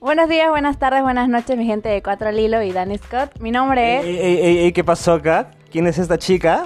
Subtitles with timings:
[0.00, 3.38] Buenos días, buenas tardes, buenas noches, mi gente de Cuatro Lilo y Danny Scott.
[3.40, 4.04] Mi nombre es.
[4.04, 5.52] Ey, ey, ey, ¿qué pasó acá?
[5.70, 6.64] ¿Quién es esta chica?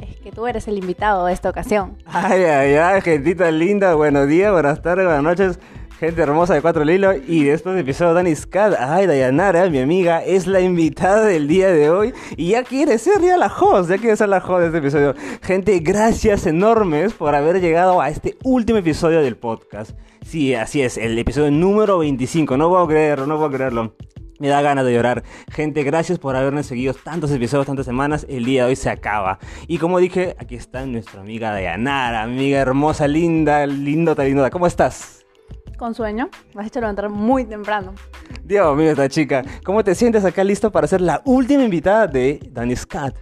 [0.00, 1.96] Es que tú eres el invitado de esta ocasión.
[2.04, 5.60] Ay, ay, ay, gentita linda, buenos días, buenas tardes, buenas noches,
[6.04, 10.22] gente hermosa de Cuatro Lilo y después del episodio Dani Scott, ay, Dayanara, mi amiga,
[10.22, 13.96] es la invitada del día de hoy y ya quiere ser ya la host, ya
[13.96, 15.14] quiere ser la host de este episodio.
[15.40, 19.92] Gente, gracias enormes por haber llegado a este último episodio del podcast.
[20.26, 23.94] Sí, así es, el episodio número 25, no puedo creerlo, no puedo creerlo.
[24.38, 25.22] Me da ganas de llorar.
[25.50, 28.26] Gente, gracias por habernos seguido tantos episodios, tantas semanas.
[28.28, 29.38] El día de hoy se acaba.
[29.68, 34.50] Y como dije, aquí está nuestra amiga Dayanara, amiga hermosa, linda, lindota, lindota.
[34.50, 35.23] ¿Cómo estás?
[35.76, 37.94] Con sueño, me has hecho levantar muy temprano.
[38.44, 39.42] Dios mío, esta chica.
[39.64, 43.16] ¿Cómo te sientes acá listo para ser la última invitada de Danny Scott?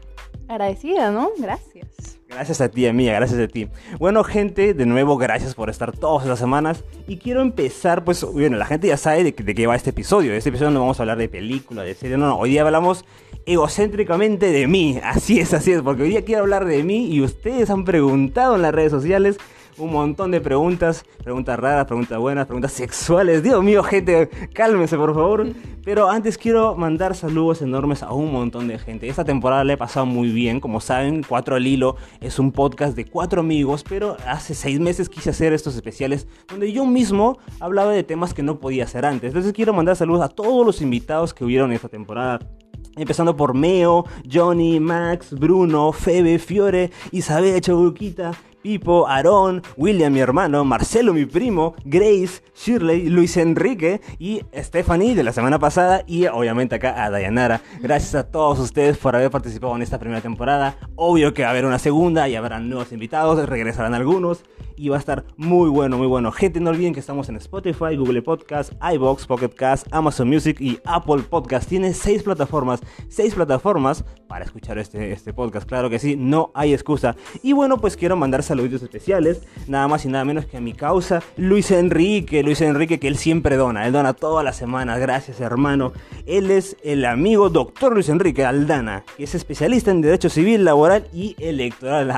[0.49, 1.31] Agradecida, ¿no?
[1.39, 2.19] Gracias.
[2.29, 3.69] Gracias a ti, amiga, gracias a ti.
[3.99, 6.85] Bueno, gente, de nuevo, gracias por estar todas estas semanas.
[7.07, 10.33] Y quiero empezar, pues, bueno, la gente ya sabe de, de qué va este episodio.
[10.35, 12.39] Este episodio no vamos a hablar de película, de serie, no, no.
[12.39, 13.05] Hoy día hablamos
[13.47, 14.99] egocéntricamente de mí.
[15.03, 18.57] Así es, así es, porque hoy día quiero hablar de mí y ustedes han preguntado
[18.57, 19.39] en las redes sociales
[19.79, 23.43] un montón de preguntas, preguntas raras, preguntas buenas, preguntas sexuales.
[23.43, 25.47] Dios mío, gente, cálmese por favor.
[25.85, 29.09] Pero antes quiero mandar saludos enormes a un montón de gente.
[29.09, 30.61] Esta temporada le he pasado muy bien.
[30.61, 35.09] Como saben, Cuatro al Hilo es un podcast de cuatro amigos, pero hace seis meses
[35.09, 39.29] quise hacer estos especiales donde yo mismo hablaba de temas que no podía hacer antes.
[39.29, 42.39] Entonces quiero mandar saludos a todos los invitados que hubieron esta temporada.
[42.97, 48.33] Empezando por Meo, Johnny, Max, Bruno, Febe, Fiore, Isabel, Chabuquita,
[48.63, 55.25] Pipo, Aarón, William, mi hermano, Marcelo, mi primo, Grace, Shirley, Luis Enrique y Stephanie de
[55.25, 57.61] la semana pasada y obviamente acá a Dayanara.
[57.81, 60.77] Gracias a todos ustedes por haber participado en esta primera temporada.
[60.95, 64.45] Obvio que va a haber una segunda y habrán nuevos invitados, regresarán algunos
[64.77, 66.33] y va a estar muy bueno, muy bueno.
[66.33, 70.79] Gente, no olviden que estamos en Spotify, Google Podcast, iBox, Pocket Cast, Amazon Music y
[70.85, 71.69] Apple Podcast.
[71.69, 75.69] Tiene seis plataformas, seis plataformas para escuchar este, este podcast.
[75.69, 77.17] Claro que sí, no hay excusa.
[77.43, 80.73] Y bueno, pues quiero mandar saluditos especiales, nada más y nada menos que a mi
[80.73, 84.99] causa, Luis Enrique, Luis Enrique, que él siempre dona, él dona todas las semanas.
[84.99, 85.93] Gracias, hermano.
[86.25, 91.07] Él es el amigo doctor Luis Enrique Aldana, que es especialista en Derecho Civil, Laboral
[91.13, 92.11] y Electoral.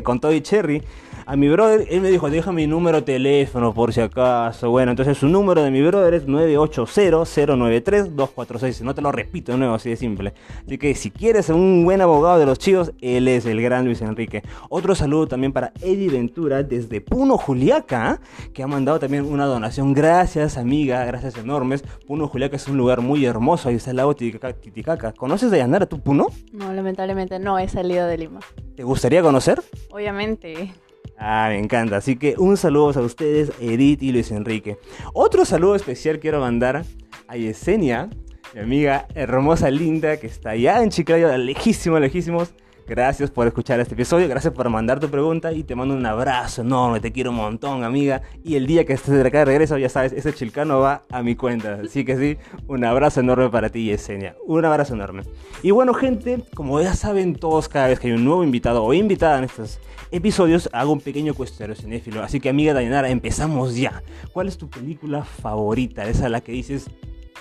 [0.02, 0.82] Con todo y Cherry
[1.30, 4.68] a mi brother, él me dijo, deja mi número de teléfono por si acaso.
[4.68, 8.80] Bueno, entonces su número de mi brother es 980-093-246.
[8.80, 10.34] No te lo repito de nuevo, así de simple.
[10.66, 14.02] Así que si quieres un buen abogado de los chivos, él es el gran Luis
[14.02, 14.42] Enrique.
[14.70, 18.20] Otro saludo también para Eddie Ventura desde Puno, Juliaca,
[18.52, 19.94] que ha mandado también una donación.
[19.94, 21.84] Gracias, amiga, gracias enormes.
[22.08, 23.68] Puno, Juliaca es un lugar muy hermoso.
[23.68, 25.12] Ahí está el lago Titicaca.
[25.12, 26.26] ¿Conoces de Yanara tú, Puno?
[26.52, 28.40] No, lamentablemente no he salido de Lima.
[28.74, 29.62] ¿Te gustaría conocer?
[29.92, 30.72] Obviamente.
[31.22, 31.98] Ah, me encanta.
[31.98, 34.78] Así que un saludo a ustedes, Edith y Luis Enrique.
[35.12, 36.84] Otro saludo especial quiero mandar
[37.28, 38.08] a Yesenia,
[38.54, 42.54] mi amiga hermosa, linda, que está allá en Chiclayo, lejísimos, lejísimos.
[42.90, 46.62] Gracias por escuchar este episodio, gracias por mandar tu pregunta y te mando un abrazo
[46.62, 48.22] enorme, te quiero un montón, amiga.
[48.42, 51.22] Y el día que estés de acá de regreso, ya sabes, ese chilcano va a
[51.22, 51.82] mi cuenta.
[51.84, 52.36] Así que sí,
[52.66, 54.34] un abrazo enorme para ti, Yesenia.
[54.44, 55.22] Un abrazo enorme.
[55.62, 58.92] Y bueno, gente, como ya saben todos, cada vez que hay un nuevo invitado o
[58.92, 59.78] invitada en estos
[60.10, 62.24] episodios, hago un pequeño cuestionario cinéfilo.
[62.24, 64.02] Así que, amiga Dayanara, empezamos ya.
[64.32, 66.06] ¿Cuál es tu película favorita?
[66.06, 66.90] Esa la que dices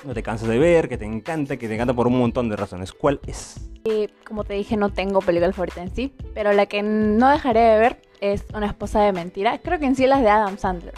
[0.04, 2.56] no te cansas de ver, que te encanta, que te encanta por un montón de
[2.56, 2.92] razones.
[2.94, 3.70] ¿Cuál es?
[3.86, 7.62] Eh, como te dije, no tengo película favorita en sí, pero la que no dejaré
[7.62, 9.60] de ver es Una esposa de mentira.
[9.60, 10.94] Creo que en sí las de Adam Sandler.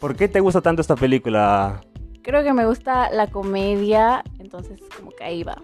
[0.00, 1.80] ¿Por qué te gusta tanto esta película?
[2.22, 5.62] Creo que me gusta la comedia, entonces como que ahí va.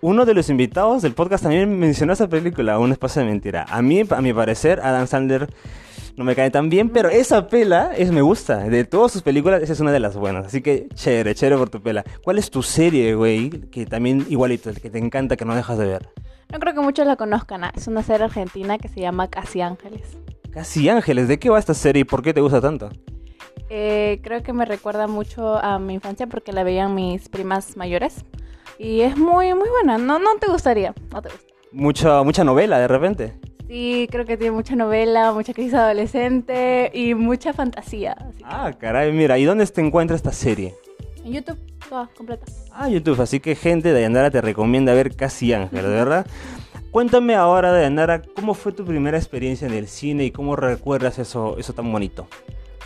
[0.00, 3.64] Uno de los invitados del podcast también mencionó esa película, Una esposa de mentira.
[3.68, 5.48] A mí, a mi parecer, Adam Sandler
[6.16, 8.58] no me cae tan bien, pero esa pela es me gusta.
[8.60, 10.46] De todas sus películas, esa es una de las buenas.
[10.46, 12.04] Así que chévere, chévere por tu pela.
[12.24, 13.50] ¿Cuál es tu serie, güey?
[13.50, 16.08] Que también igualito, que te encanta, que no dejas de ver.
[16.50, 17.64] No creo que muchos la conozcan.
[17.64, 17.72] ¿ah?
[17.76, 20.16] Es una serie argentina que se llama Casi Ángeles.
[20.50, 22.88] Casi Ángeles, ¿de qué va esta serie y por qué te gusta tanto?
[23.68, 28.24] Eh, creo que me recuerda mucho a mi infancia porque la veían mis primas mayores.
[28.78, 29.98] Y es muy, muy buena.
[29.98, 30.94] No, no te gustaría.
[31.12, 31.44] No te gusta.
[31.72, 33.34] Mucha, mucha novela de repente.
[33.68, 38.12] Sí, creo que tiene mucha novela, mucha crisis adolescente y mucha fantasía.
[38.12, 40.74] Así que- Ah, caray, mira, ¿y dónde te encuentra esta serie?
[41.24, 41.58] En YouTube,
[41.88, 42.46] toda completa.
[42.70, 46.26] Ah, YouTube, así que gente, Dayanara te recomienda ver Casi Ángel, ¿de verdad?
[46.92, 51.56] Cuéntame ahora, Dayanara, ¿cómo fue tu primera experiencia en el cine y cómo recuerdas eso,
[51.58, 52.28] eso tan bonito?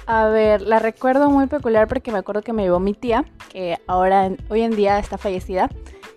[0.06, 3.76] A ver, la recuerdo muy peculiar porque me acuerdo que me llevó mi tía, que
[3.86, 5.68] ahora, en- hoy en día está fallecida.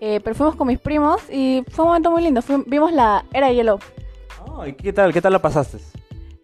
[0.06, 2.42] Eh, pero fuimos con mis primos y fue un momento muy lindo.
[2.42, 3.80] Fuim- vimos la Era de Hielo.
[4.58, 5.12] Ay, ¿qué tal?
[5.14, 5.80] ¿Qué tal la pasaste?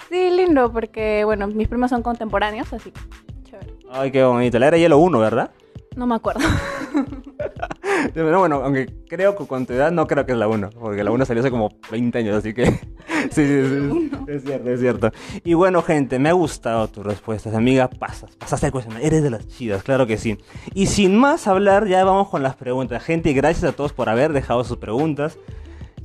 [0.09, 3.00] Sí, lindo, porque bueno, mis primos son contemporáneos, así que
[3.44, 3.75] chévere.
[3.91, 4.57] Ay, qué bonito.
[4.59, 5.51] La era hielo 1, ¿verdad?
[5.95, 6.41] No me acuerdo.
[8.15, 11.03] No, bueno, aunque creo que con tu edad no creo que es la 1, porque
[11.03, 12.65] la 1 salió hace como 20 años, así que
[13.31, 15.11] sí, sí, sí, es cierto, es cierto.
[15.44, 19.29] Y bueno, gente, me ha gustado tus respuestas, amiga, pasas, pasaste el cuestionario, eres de
[19.29, 20.38] las chidas, claro que sí.
[20.73, 23.03] Y sin más hablar, ya vamos con las preguntas.
[23.03, 25.38] Gente, gracias a todos por haber dejado sus preguntas.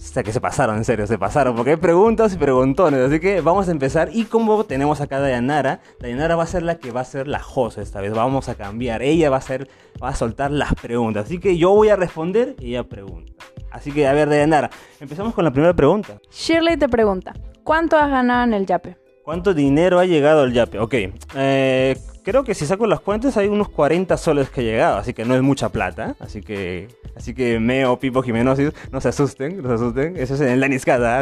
[0.05, 3.01] O sea que se pasaron, en serio, se pasaron, porque hay preguntas y preguntones.
[3.01, 4.11] Así que vamos a empezar.
[4.13, 7.27] Y como tenemos acá a Dayanara, Dayanara va a ser la que va a ser
[7.27, 8.13] la host esta vez.
[8.13, 9.03] Vamos a cambiar.
[9.03, 9.69] Ella va a ser,
[10.01, 11.25] va a soltar las preguntas.
[11.25, 13.33] Así que yo voy a responder y ella pregunta.
[13.73, 14.71] Así que, a ver, Dayanara,
[15.01, 16.21] empezamos con la primera pregunta.
[16.31, 17.33] Shirley te pregunta,
[17.65, 18.97] ¿cuánto has ganado en el Yape?
[19.25, 20.79] ¿Cuánto dinero ha llegado al Yape?
[20.79, 20.95] Ok,
[21.35, 25.13] eh, creo que si saco las cuentas hay unos 40 soles que he llegado, así
[25.13, 26.17] que no es mucha plata.
[26.19, 30.17] Así que, así que Meo, Pipo, Jimenosis, no se asusten, no se asusten.
[30.17, 31.21] Eso es en la niscada.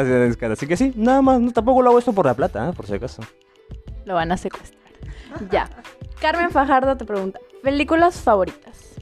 [0.51, 2.73] Así que sí, nada más, tampoco lo hago esto por la plata, ¿eh?
[2.73, 3.21] por si acaso.
[4.05, 4.81] Lo van a secuestrar.
[5.51, 5.69] Ya.
[6.19, 8.92] Carmen Fajardo te pregunta, ¿películas favoritas?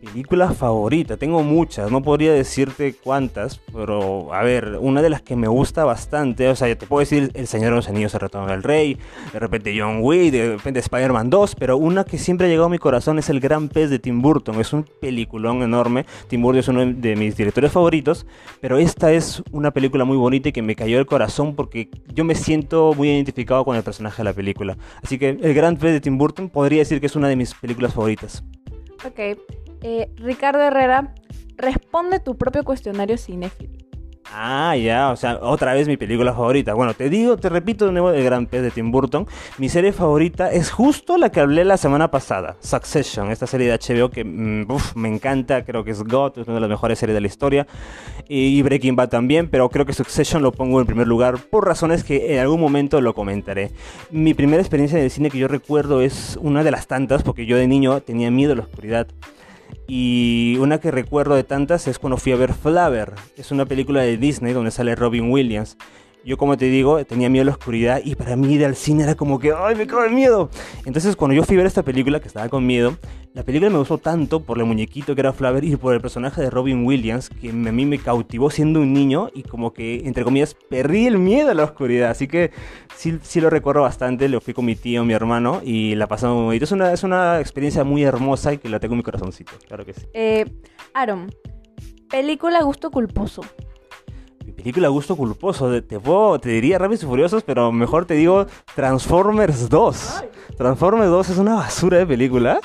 [0.00, 5.36] Película favorita, tengo muchas, no podría decirte cuántas, pero a ver, una de las que
[5.36, 8.50] me gusta bastante, o sea, te puedo decir El Señor de los Anillos, El Retorno
[8.50, 8.96] del Rey,
[9.30, 12.70] de repente John Wick, de repente Spider-Man 2, pero una que siempre ha llegado a
[12.70, 16.60] mi corazón es El Gran Pez de Tim Burton, es un peliculón enorme, Tim Burton
[16.60, 18.26] es uno de mis directores favoritos,
[18.62, 22.24] pero esta es una película muy bonita y que me cayó el corazón porque yo
[22.24, 24.78] me siento muy identificado con el personaje de la película.
[25.02, 27.52] Así que El Gran Pez de Tim Burton podría decir que es una de mis
[27.52, 28.42] películas favoritas.
[29.04, 29.38] Ok.
[29.82, 31.14] Eh, Ricardo Herrera,
[31.56, 33.80] responde tu propio cuestionario cinéfilo.
[34.32, 36.74] Ah, ya, o sea, otra vez mi película favorita.
[36.74, 39.26] Bueno, te digo, te repito de nuevo El Gran Pez de Tim Burton.
[39.58, 43.76] Mi serie favorita es justo la que hablé la semana pasada, Succession, esta serie de
[43.76, 47.00] HBO que mm, uf, me encanta, creo que es God, es una de las mejores
[47.00, 47.66] series de la historia.
[48.28, 52.04] Y Breaking Bad también, pero creo que Succession lo pongo en primer lugar por razones
[52.04, 53.72] que en algún momento lo comentaré.
[54.12, 57.46] Mi primera experiencia en el cine que yo recuerdo es una de las tantas, porque
[57.46, 59.08] yo de niño tenía miedo a la oscuridad.
[59.86, 63.14] Y una que recuerdo de tantas es cuando fui a ver Flaver.
[63.36, 65.76] Es una película de Disney donde sale Robin Williams.
[66.24, 69.04] Yo, como te digo, tenía miedo a la oscuridad y para mí ir al cine
[69.04, 70.50] era como que, ¡ay, me cago el miedo!
[70.84, 72.96] Entonces, cuando yo fui a ver esta película, que estaba con miedo,
[73.32, 76.42] la película me gustó tanto por el muñequito que era Flaver y por el personaje
[76.42, 80.24] de Robin Williams, que a mí me cautivó siendo un niño y como que, entre
[80.24, 82.10] comillas, perdí el miedo a la oscuridad.
[82.10, 82.50] Así que
[82.96, 86.36] sí, sí lo recuerdo bastante, lo fui con mi tío, mi hermano y la pasamos
[86.36, 86.64] muy bonito.
[86.64, 89.86] Es una, es una experiencia muy hermosa y que la tengo en mi corazoncito, claro
[89.86, 90.06] que sí.
[90.12, 90.44] Eh,
[90.92, 91.32] Aaron,
[92.10, 93.42] película gusto culposo.
[94.62, 99.70] Película gusto culposo, te, puedo, te diría Rápidos y Furiosos, pero mejor te digo Transformers
[99.70, 100.24] 2.
[100.58, 102.60] Transformers 2 es una basura de película,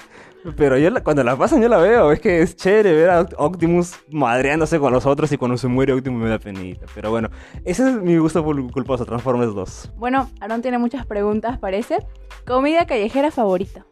[0.58, 3.94] pero yo cuando la pasan yo la veo, es que es chévere ver a Optimus
[4.12, 6.86] madreándose con los otros y cuando se muere Optimus me da penita.
[6.94, 7.30] Pero bueno,
[7.64, 9.92] ese es mi gusto cul- culposo, Transformers 2.
[9.98, 12.00] Bueno, Aaron tiene muchas preguntas, parece.
[12.46, 13.86] Comida callejera favorita.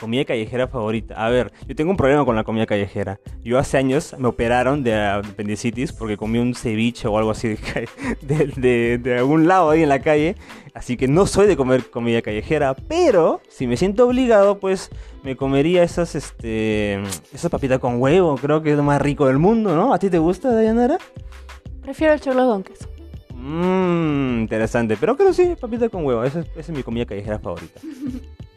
[0.00, 1.14] Comida callejera favorita.
[1.16, 3.18] A ver, yo tengo un problema con la comida callejera.
[3.42, 7.58] Yo hace años me operaron de apendicitis porque comí un ceviche o algo así de,
[8.22, 10.36] de, de- de algún lado ahí en la calle.
[10.74, 12.74] Así que no soy de comer comida callejera.
[12.74, 14.90] Pero si me siento obligado, pues
[15.24, 17.00] me comería esas, este,
[17.32, 18.36] esas papitas con huevo.
[18.36, 19.92] Creo que es lo más rico del mundo, ¿no?
[19.92, 20.98] ¿A ti te gusta, Dayanara?
[21.82, 22.88] Prefiero el churros con queso.
[23.34, 24.96] Mmm, interesante.
[24.98, 26.22] Pero creo sí, papita con huevo.
[26.22, 27.80] Esa es, esa es mi comida callejera favorita.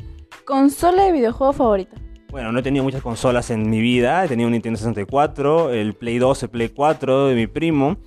[0.45, 1.95] Consola de videojuego favorita.
[2.29, 4.24] Bueno, no he tenido muchas consolas en mi vida.
[4.24, 7.98] He tenido un Nintendo 64, el Play 2, el Play 4 de mi primo.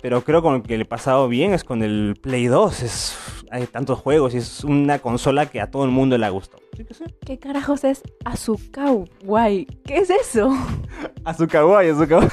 [0.00, 2.82] Pero creo con el que le he pasado bien es con el Play 2.
[2.82, 3.18] Es,
[3.50, 6.62] hay tantos juegos y es una consola que a todo el mundo le ha gustado.
[6.76, 7.04] ¿Sí que sí?
[7.24, 9.66] ¿Qué carajos es Azukawai?
[9.84, 10.50] ¿Qué es eso?
[11.24, 12.28] Azukawai, Azukawai.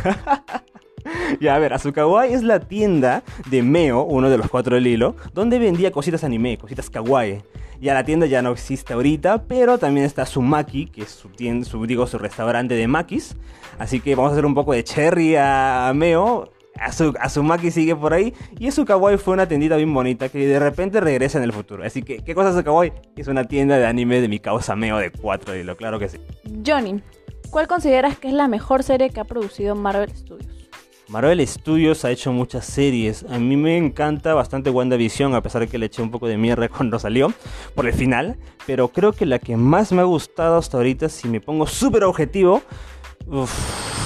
[1.40, 5.16] ya, a ver, Azukawai es la tienda de Meo, uno de los cuatro del hilo,
[5.34, 7.42] donde vendía cositas anime, cositas kawaii.
[7.82, 11.66] Ya la tienda ya no existe ahorita, pero también está Sumaki, que es su tienda,
[11.68, 11.84] su,
[12.18, 13.36] restaurante de makis.
[13.78, 16.50] Así que vamos a hacer un poco de cherry a, a Meo.
[16.80, 18.34] Azu- Azumaki sigue por ahí.
[18.58, 21.84] Y Azukawai fue una tiendita bien bonita que de repente regresa en el futuro.
[21.84, 22.94] Así que, ¿qué cosa Azukawai?
[23.18, 26.08] Es una tienda de anime de mi causa Meo de 4 de hilo, claro que
[26.08, 26.20] sí.
[26.66, 27.02] Johnny,
[27.50, 30.63] ¿cuál consideras que es la mejor serie que ha producido Marvel Studios?
[31.10, 33.24] Marvel Studios ha hecho muchas series.
[33.30, 36.38] A mí me encanta bastante WandaVision, a pesar de que le eché un poco de
[36.38, 37.34] mierda cuando salió,
[37.76, 38.38] por el final.
[38.66, 42.06] Pero creo que la que más me ha gustado hasta ahorita, si me pongo súper
[42.06, 42.62] objetivo,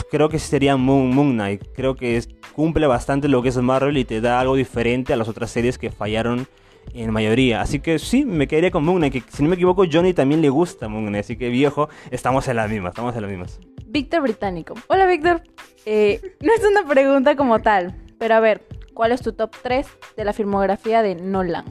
[0.10, 1.64] creo que sería Moon, Moon Knight.
[1.76, 2.22] Creo que
[2.54, 5.78] cumple bastante lo que es Marvel y te da algo diferente a las otras series
[5.78, 6.48] que fallaron
[6.94, 7.62] en mayoría.
[7.62, 10.42] Así que sí, me quedaría con Moon Knight, que si no me equivoco, Johnny también
[10.42, 11.26] le gusta Moon Knight.
[11.26, 13.60] Así que viejo, estamos en las mismas, estamos en las mismas.
[13.88, 14.76] Víctor Británico.
[14.88, 15.42] Hola Víctor.
[15.86, 19.88] Eh, no es una pregunta como tal, pero a ver, ¿cuál es tu top 3
[20.18, 21.66] de la filmografía de Nolan?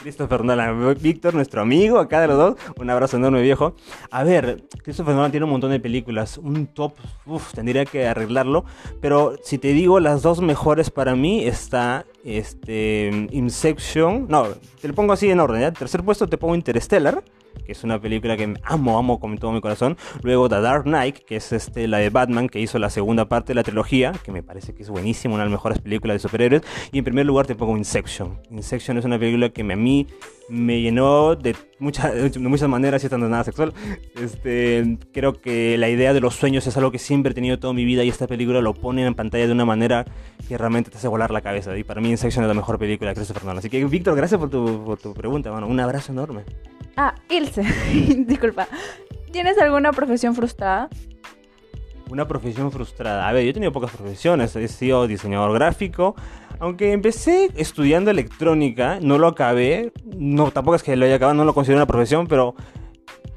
[0.00, 0.96] Christopher Nolan.
[1.00, 2.56] Víctor, nuestro amigo acá de los dos.
[2.78, 3.74] Un abrazo enorme, viejo.
[4.10, 6.38] A ver, Christopher Nolan tiene un montón de películas.
[6.38, 6.94] Un top,
[7.26, 8.64] uff, tendría que arreglarlo.
[9.00, 14.26] Pero si te digo, las dos mejores para mí está este, Inception.
[14.28, 14.46] No,
[14.80, 15.60] te lo pongo así en orden.
[15.60, 15.72] ¿ya?
[15.72, 17.22] Tercer puesto te pongo Interstellar
[17.64, 19.96] que es una película que amo, amo con todo mi corazón.
[20.22, 23.48] Luego The Dark Knight, que es este, la de Batman, que hizo la segunda parte
[23.48, 26.18] de la trilogía, que me parece que es buenísima, una de las mejores películas de
[26.20, 26.62] superhéroes.
[26.92, 28.40] Y en primer lugar te pongo Inception.
[28.50, 30.06] Inception es una película que a mí
[30.48, 33.72] me llenó de, muchas de muchas maneras, y esto no es nada sexual.
[34.20, 37.72] Este, creo que la idea de los sueños es algo que siempre he tenido toda
[37.72, 40.04] mi vida y esta película lo pone en pantalla de una manera
[40.48, 41.76] que realmente te hace volar la cabeza.
[41.76, 43.58] Y para mí Inception es la mejor película de Christopher Nolan.
[43.58, 46.44] Así que, Víctor, gracias por tu, por tu pregunta, bueno, Un abrazo enorme.
[47.00, 47.62] Ah, Ilse.
[48.26, 48.66] Disculpa.
[49.30, 50.88] ¿Tienes alguna profesión frustrada?
[52.10, 53.28] Una profesión frustrada.
[53.28, 54.56] A ver, yo he tenido pocas profesiones.
[54.56, 56.16] He sido diseñador gráfico.
[56.58, 59.92] Aunque empecé estudiando electrónica, no lo acabé.
[60.16, 62.56] No, tampoco es que lo haya acabado, no lo considero una profesión, pero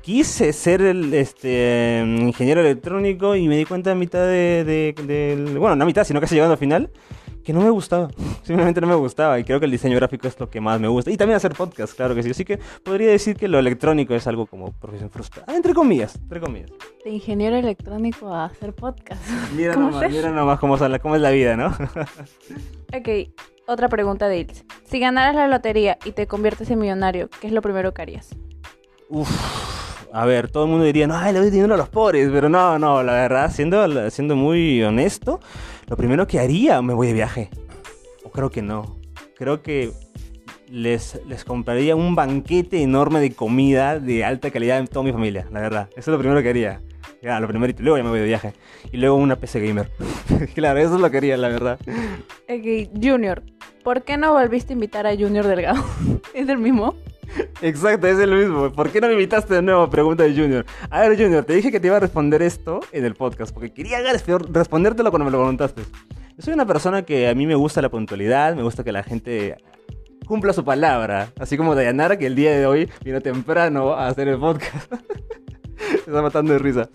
[0.01, 5.75] quise ser el este, ingeniero electrónico y me di cuenta a mitad de, de, bueno,
[5.75, 6.89] no a mitad, sino casi llegando al final,
[7.51, 8.09] que no me gustaba.
[8.43, 9.37] Simplemente no me gustaba.
[9.39, 11.11] Y creo que el diseño gráfico es lo que más me gusta.
[11.11, 12.31] Y también hacer podcast, claro que sí.
[12.31, 15.53] Así que podría decir que lo electrónico es algo como profesión frustrada.
[15.53, 16.71] Entre comillas, entre comillas.
[17.03, 19.21] De ingeniero electrónico a hacer podcast.
[19.55, 21.67] Mira nomás, mira nomás cómo, cómo es la vida, ¿no?
[22.93, 23.09] ok,
[23.67, 24.65] otra pregunta de Ilse.
[24.85, 28.35] Si ganaras la lotería y te conviertes en millonario, ¿qué es lo primero que harías?
[29.09, 29.29] Uf
[30.13, 32.49] a ver, todo el mundo diría, no, ay, le doy dinero a los pobres, pero
[32.49, 35.39] no, no, la verdad, siendo, siendo muy honesto,
[35.91, 37.49] lo primero que haría, me voy de viaje.
[38.23, 38.97] O creo que no.
[39.35, 39.91] Creo que
[40.69, 45.49] les, les compraría un banquete enorme de comida de alta calidad en toda mi familia,
[45.51, 45.89] la verdad.
[45.91, 46.81] Eso es lo primero que haría.
[47.21, 48.53] Ya, lo primero y luego ya me voy de viaje.
[48.93, 49.91] Y luego una PC gamer.
[50.55, 51.77] claro, eso es lo que haría, la verdad.
[52.47, 53.43] Junior,
[53.83, 55.83] ¿por qué no volviste a invitar a Junior Delgado?
[56.33, 56.95] ¿Es el mismo?
[57.61, 58.71] Exacto, es el mismo.
[58.71, 59.89] ¿Por qué no me invitaste de nuevo?
[59.89, 60.65] Pregunta de Junior.
[60.89, 63.71] A ver, Junior, te dije que te iba a responder esto en el podcast, porque
[63.71, 63.99] quería
[64.49, 65.83] respondértelo cuando me lo preguntaste.
[66.37, 69.03] Yo soy una persona que a mí me gusta la puntualidad, me gusta que la
[69.03, 69.57] gente
[70.25, 71.31] cumpla su palabra.
[71.39, 74.91] Así como Dayanara, que el día de hoy vino temprano a hacer el podcast.
[74.91, 76.89] me está matando de risa.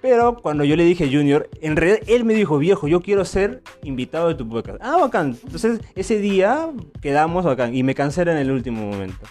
[0.00, 3.62] Pero cuando yo le dije Junior, en realidad él me dijo, viejo, yo quiero ser
[3.82, 4.78] invitado de tu podcast.
[4.82, 5.36] Ah, bacán.
[5.44, 6.68] Entonces ese día
[7.00, 9.24] quedamos bacán y me cancelé en el último momento.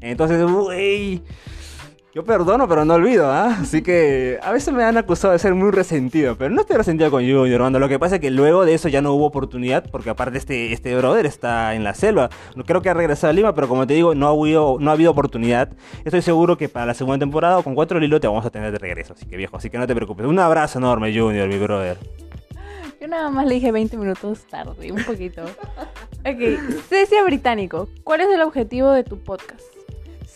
[0.00, 1.22] Entonces, uy,
[2.14, 3.58] yo perdono, pero no olvido, ¿ah?
[3.60, 7.10] Así que a veces me han acusado de ser muy resentido, pero no estoy resentido
[7.12, 7.78] con Junior, hermano.
[7.78, 10.72] Lo que pasa es que luego de eso ya no hubo oportunidad, porque aparte este,
[10.72, 12.30] este brother está en la selva.
[12.66, 14.94] Creo que ha regresado a Lima, pero como te digo, no ha habido, no ha
[14.94, 15.70] habido oportunidad.
[16.04, 18.78] Estoy seguro que para la segunda temporada, con cuatro lilos, te vamos a tener de
[18.78, 19.12] regreso.
[19.12, 20.26] Así que viejo, así que no te preocupes.
[20.26, 21.98] Un abrazo enorme, Junior, mi brother.
[23.00, 25.44] Yo nada más le dije 20 minutos tarde, un poquito.
[25.44, 29.77] ok, Cecia Británico, ¿cuál es el objetivo de tu podcast?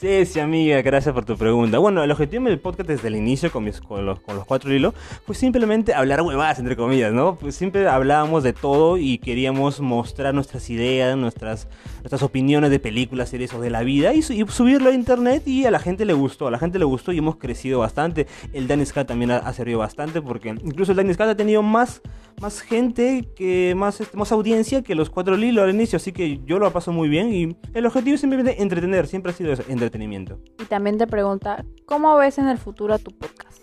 [0.02, 1.78] Sí, sí, amiga, gracias por tu pregunta.
[1.78, 4.74] Bueno, el objetivo del podcast desde el inicio con, mis, con, los, con los cuatro
[4.74, 4.94] hilos
[5.24, 7.36] fue simplemente hablar huevadas, entre comillas, ¿no?
[7.36, 11.68] Pues siempre hablábamos de todo y queríamos mostrar nuestras ideas, nuestras,
[12.00, 15.70] nuestras opiniones de películas, series o de la vida y, subirlo a internet y a
[15.70, 18.26] la gente le gustó, a la gente le gustó y hemos crecido bastante.
[18.52, 22.02] El Danis también ha, servido bastante porque incluso el Danis ha tenido más
[22.40, 26.40] más gente, que más, este, más audiencia que los cuatro lilos al inicio, así que
[26.44, 30.38] yo lo paso muy bien y el objetivo es simplemente entretener, siempre ha sido entretenimiento.
[30.60, 33.62] Y también te pregunta, ¿cómo ves en el futuro tu podcast?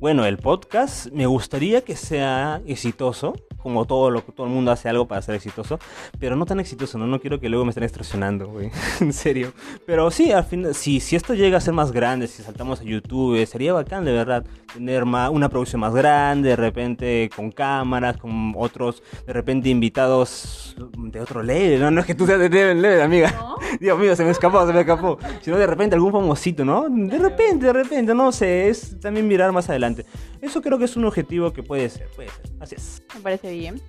[0.00, 4.88] Bueno, el podcast me gustaría que sea exitoso, como todo lo todo el mundo hace
[4.88, 5.78] algo para ser exitoso,
[6.18, 9.52] pero no tan exitoso, no, no quiero que luego me estén extorsionando, güey, en serio.
[9.86, 12.84] Pero sí, al fin, si, si esto llega a ser más grande, si saltamos a
[12.84, 18.16] YouTube, sería bacán, de verdad, tener más, una producción más grande, de repente con cámaras,
[18.16, 22.48] con otros, de repente invitados de otro level, no, no es que tú seas de
[22.48, 23.56] level, amiga.
[23.80, 25.18] Dios mío, se me escapó, se me escapó.
[25.42, 26.88] Sino de repente algún famosito, ¿no?
[26.88, 30.04] De repente, de repente, no sé, es también mirar más adelante.
[30.40, 32.40] Eso creo que es un objetivo que puede ser, puede ser.
[32.60, 33.02] Así es.
[33.14, 33.80] Me parece bien.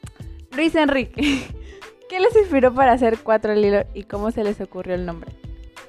[0.55, 1.21] Luis Enrique,
[2.09, 5.31] ¿qué les inspiró para hacer Cuatro Lilos y cómo se les ocurrió el nombre?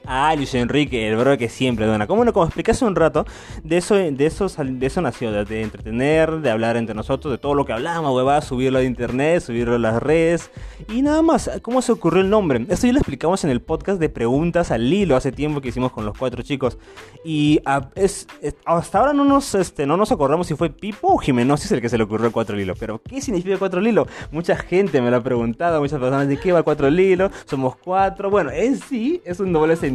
[0.04, 2.06] Ah, Luis Enrique, el bro que siempre dona.
[2.06, 3.24] Como, como explicaste un rato,
[3.62, 7.54] de eso, de eso, de eso nació, de, entretener, de hablar entre nosotros, de todo
[7.54, 10.50] lo que hablamos, huevada, subirlo a internet, subirlo a las redes.
[10.88, 12.66] Y nada más, ¿cómo se ocurrió el nombre?
[12.68, 15.92] Esto ya lo explicamos en el podcast de preguntas al hilo hace tiempo que hicimos
[15.92, 16.78] con los cuatro chicos.
[17.24, 17.88] Y ah,
[18.64, 21.88] hasta ahora no nos, este, no nos acordamos si fue Pipo o Jimenosis el que
[21.88, 22.56] se le ocurrió el cuatro.
[22.78, 23.80] Pero, ¿qué significa cuatro?
[24.32, 26.88] Mucha gente me lo ha preguntado, muchas personas, ¿de qué va cuatro?
[27.44, 28.30] Somos cuatro.
[28.30, 29.91] Bueno, en sí es un doble sentido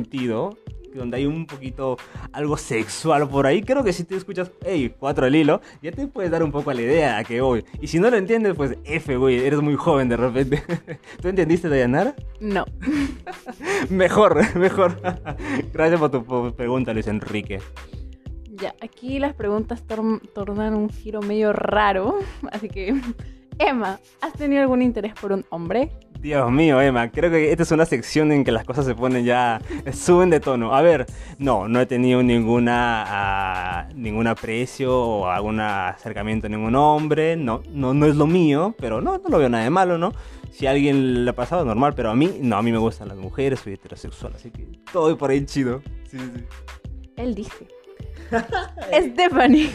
[0.98, 1.98] donde hay un poquito
[2.34, 6.08] algo sexual por ahí, creo que si te escuchas, hey, cuatro al hilo, ya te
[6.08, 7.64] puedes dar un poco a la idea a que voy.
[7.80, 10.64] Y si no lo entiendes, pues F, güey, eres muy joven de repente.
[11.22, 12.16] ¿Tú entendiste, Dayanara?
[12.40, 12.66] No.
[13.90, 15.00] mejor, mejor.
[15.72, 17.60] Gracias por tu pregunta, Luis Enrique.
[18.60, 19.84] Ya, aquí las preguntas
[20.34, 22.18] tornan un giro medio raro,
[22.52, 23.00] así que...
[23.60, 25.90] Emma, ¿has tenido algún interés por un hombre?
[26.20, 29.24] Dios mío, Emma, creo que esta es una sección en que las cosas se ponen
[29.24, 29.62] ya,
[29.94, 30.74] suben de tono.
[30.74, 31.06] A ver,
[31.38, 37.62] no, no he tenido ninguna, uh, ningún aprecio o algún acercamiento a ningún hombre, no,
[37.70, 40.14] no, no es lo mío, pero no, no lo veo nada de malo, ¿no?
[40.52, 43.10] Si a alguien le ha pasado, normal, pero a mí, no, a mí me gustan
[43.10, 45.82] las mujeres, soy heterosexual, así que todo por ahí chido.
[46.10, 46.44] Sí, sí.
[47.16, 47.68] Él dice.
[49.12, 49.70] Stephanie,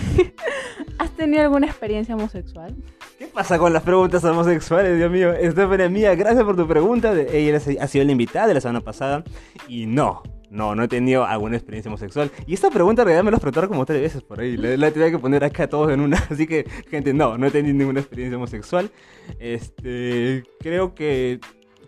[0.99, 2.75] ¿has tenido alguna experiencia homosexual?
[3.19, 5.33] ¿Qué pasa con las preguntas homosexuales, Dios mío?
[5.51, 7.13] Stephanie, mía, gracias por tu pregunta.
[7.13, 9.23] Ella ha sido la invitada de la semana pasada
[9.69, 12.31] y no, no, no he tenido alguna experiencia homosexual.
[12.47, 14.57] Y esta pregunta en realidad me la preguntaron como tres veces por ahí.
[14.57, 16.17] La, tenía que poner acá todos en una.
[16.31, 18.91] Así que, gente, no, no he tenido ninguna experiencia homosexual.
[19.39, 21.41] Este, creo que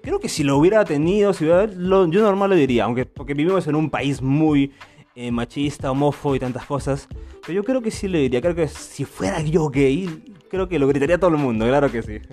[0.03, 3.67] creo que si lo hubiera tenido, si hubiera, yo normal lo diría, aunque porque vivimos
[3.67, 4.73] en un país muy
[5.15, 7.09] eh, machista, homófobo y tantas cosas.
[7.43, 10.79] Pero yo creo que sí le diría, creo que si fuera yo gay, creo que
[10.79, 12.21] lo gritaría a todo el mundo, claro que sí.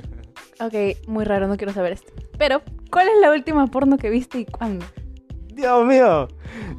[0.62, 2.14] Ok, muy raro, no quiero saber esto.
[2.38, 2.62] Pero,
[2.92, 4.86] ¿cuál es la última porno que viste y cuándo?
[5.56, 6.28] Dios mío.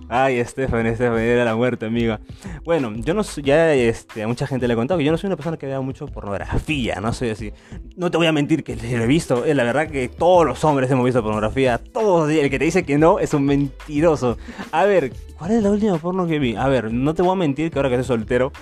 [0.09, 2.21] Ay, Estefan, Estefan, era la muerte, amiga.
[2.65, 5.37] Bueno, yo no ya este, mucha gente le he contado que yo no soy una
[5.37, 7.53] persona que vea mucho pornografía, no soy así.
[7.97, 10.63] No te voy a mentir que lo he visto, es la verdad que todos los
[10.65, 14.37] hombres hemos visto pornografía, todos, el que te dice que no es un mentiroso.
[14.71, 16.57] A ver, ¿cuál es la última porno que vi?
[16.57, 18.53] A ver, no te voy a mentir que ahora que soy soltero,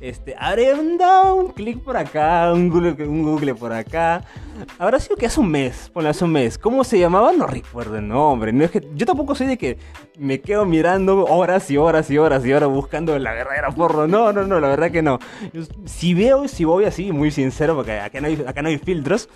[0.00, 0.98] este, haré un,
[1.36, 4.24] un clic por acá, un Google, un Google por acá.
[4.78, 6.58] Habrá sido que hace un mes, ponle hace un mes.
[6.58, 7.32] ¿Cómo se llamaba?
[7.32, 8.52] No recuerdo el nombre.
[8.52, 9.78] No es que, yo tampoco soy de que
[10.18, 14.08] me quedo mirando horas y horas y horas y horas buscando la verdadera porno.
[14.08, 15.20] No, no, no, la verdad que no.
[15.84, 19.28] Si veo, si voy así, muy sincero, porque acá no hay, acá no hay filtros,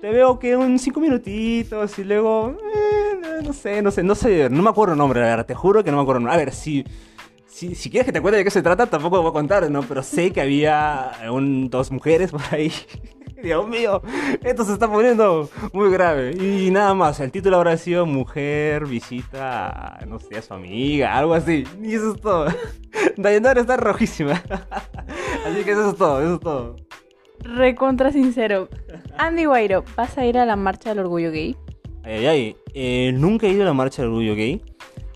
[0.00, 4.48] te veo que un cinco minutitos y luego, eh, no sé, no sé, no sé,
[4.48, 6.34] no me acuerdo el nombre, la verdad, te juro que no me acuerdo el nombre.
[6.40, 6.82] A ver, si...
[7.46, 9.70] Si, si, quieres que te cuente de qué se trata, tampoco lo voy a contar,
[9.70, 9.82] ¿no?
[9.82, 12.72] Pero sé que había un, dos mujeres por ahí
[13.44, 14.00] Dios mío,
[14.42, 16.30] esto se está poniendo muy grave.
[16.32, 21.34] Y nada más, el título habrá sido Mujer visita, no sé, a su amiga, algo
[21.34, 21.64] así.
[21.82, 22.46] Y eso es todo.
[23.18, 24.32] Dayanara está rojísima.
[25.46, 26.76] Así que eso es todo, eso es todo.
[27.40, 28.70] Recontra sincero.
[29.18, 31.54] Andy Guairo, ¿vas a ir a la marcha del orgullo gay?
[32.02, 32.56] Ay, ay, ay.
[32.72, 34.62] Eh, nunca he ido a la marcha del orgullo gay.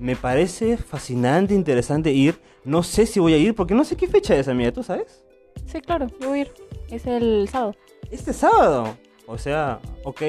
[0.00, 2.38] Me parece fascinante, interesante ir.
[2.64, 5.24] No sé si voy a ir porque no sé qué fecha es, amiga, ¿tú sabes?
[5.64, 6.52] Sí, claro, yo voy a ir.
[6.90, 7.74] Es el sábado.
[8.10, 8.96] Este sábado.
[9.26, 10.22] O sea, ok.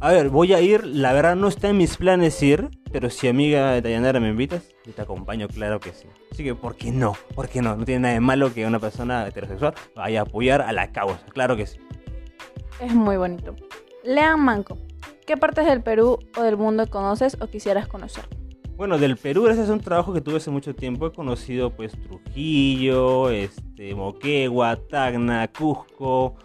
[0.00, 0.86] A ver, voy a ir.
[0.86, 2.68] La verdad no está en mis planes ir.
[2.90, 6.08] Pero si amiga de Dayanara me invitas, yo te acompaño, claro que sí.
[6.32, 7.12] Así que, ¿por qué no?
[7.34, 7.76] ¿Por qué no?
[7.76, 11.24] No tiene nada de malo que una persona heterosexual vaya a apoyar a la causa.
[11.26, 11.78] Claro que sí.
[12.80, 13.54] Es muy bonito.
[14.04, 14.78] Lean Manco.
[15.26, 18.24] ¿Qué partes del Perú o del mundo conoces o quisieras conocer?
[18.76, 21.08] Bueno, del Perú, ese es un trabajo que tuve hace mucho tiempo.
[21.08, 26.36] He conocido pues Trujillo, este, Moquegua, Tacna, Cusco,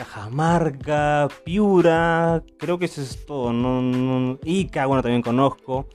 [0.00, 3.52] Cajamarca, Piura, creo que eso es todo.
[3.52, 5.88] No, Ica, bueno, también conozco.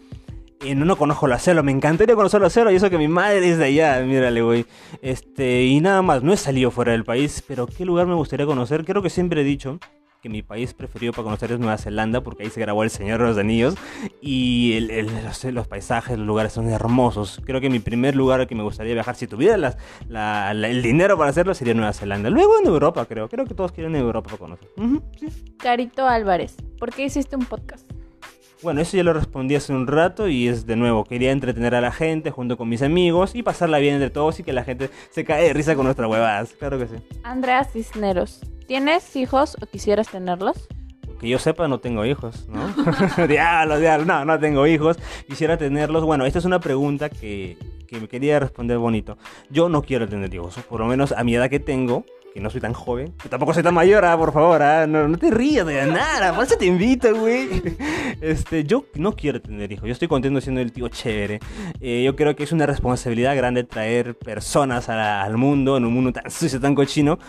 [0.63, 3.07] Eh, no, no conozco la selva, me encantaría conocer la selva y eso que mi
[3.07, 4.67] madre es de allá, mírale, güey.
[5.01, 8.45] Este, y nada más, no he salido fuera del país, pero ¿qué lugar me gustaría
[8.45, 8.85] conocer?
[8.85, 9.79] Creo que siempre he dicho
[10.25, 13.21] que mi país preferido para conocer es Nueva Zelanda, porque ahí se grabó El Señor
[13.21, 13.75] de los Anillos.
[14.21, 14.79] Y
[15.51, 17.43] los, paisajes, los lugares son hermosos.
[17.45, 19.77] Creo que mi primer lugar al que me gustaría viajar, si tuviera
[20.09, 22.31] el dinero para hacerlo, sería Nueva Zelanda.
[22.31, 23.29] Luego en Europa, creo.
[23.29, 24.67] Creo que todos quieren Europa para conocer.
[25.59, 27.87] Carito Álvarez, ¿por qué hiciste un podcast?
[28.63, 31.81] Bueno, eso ya lo respondí hace un rato y es de nuevo, quería entretener a
[31.81, 34.89] la gente junto con mis amigos y pasarla bien entre todos y que la gente
[35.11, 36.95] se cae de risa con nuestras huevadas, claro que sí.
[37.21, 40.67] Andrea Cisneros, ¿tienes hijos o quisieras tenerlos?
[41.19, 43.27] Que yo sepa, no tengo hijos, ¿no?
[43.27, 44.97] diablo, diablo, no, no tengo hijos,
[45.27, 46.03] quisiera tenerlos.
[46.03, 49.17] Bueno, esta es una pregunta que, que me quería responder bonito.
[49.49, 52.49] Yo no quiero tener hijos, por lo menos a mi edad que tengo, que no
[52.49, 55.31] soy tan joven, que tampoco soy tan mayor, ah, por favor, ah, no, no, te
[55.31, 57.47] rías de nada, por eso te invito, güey.
[58.21, 61.39] Este, yo no quiero tener hijos, yo estoy contento siendo el tío chévere.
[61.79, 66.11] Eh, yo creo que es una responsabilidad grande traer personas al mundo, en un mundo
[66.11, 67.19] tan sucio, tan cochino,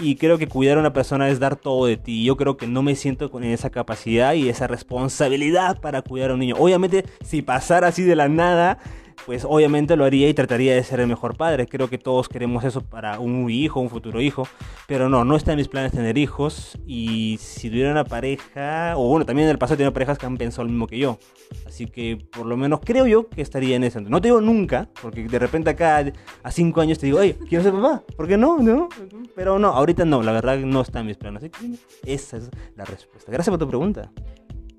[0.00, 2.24] y creo que cuidar a una persona es dar todo de ti.
[2.24, 6.34] Yo creo que no me siento con esa capacidad y esa responsabilidad para cuidar a
[6.34, 6.56] un niño.
[6.58, 8.78] Obviamente, si pasara así de la nada,
[9.24, 11.66] pues obviamente lo haría y trataría de ser el mejor padre.
[11.66, 14.46] Creo que todos queremos eso para un hijo, un futuro hijo,
[14.86, 19.08] pero no, no está en mis planes tener hijos y si tuviera una pareja, o
[19.08, 21.18] bueno, también en el pasado tenido parejas que han pensado lo mismo que yo.
[21.66, 24.00] Así que por lo menos creo yo que estaría en eso.
[24.00, 26.04] No te digo nunca, porque de repente acá
[26.42, 28.58] a cinco años te digo, oye, quiero ser papá, ¿por qué no?
[28.58, 28.88] ¿No?
[29.34, 31.42] Pero no, ahorita no, la verdad no está en mis planes.
[31.42, 33.30] Así que esa es la respuesta.
[33.30, 34.10] Gracias por tu pregunta.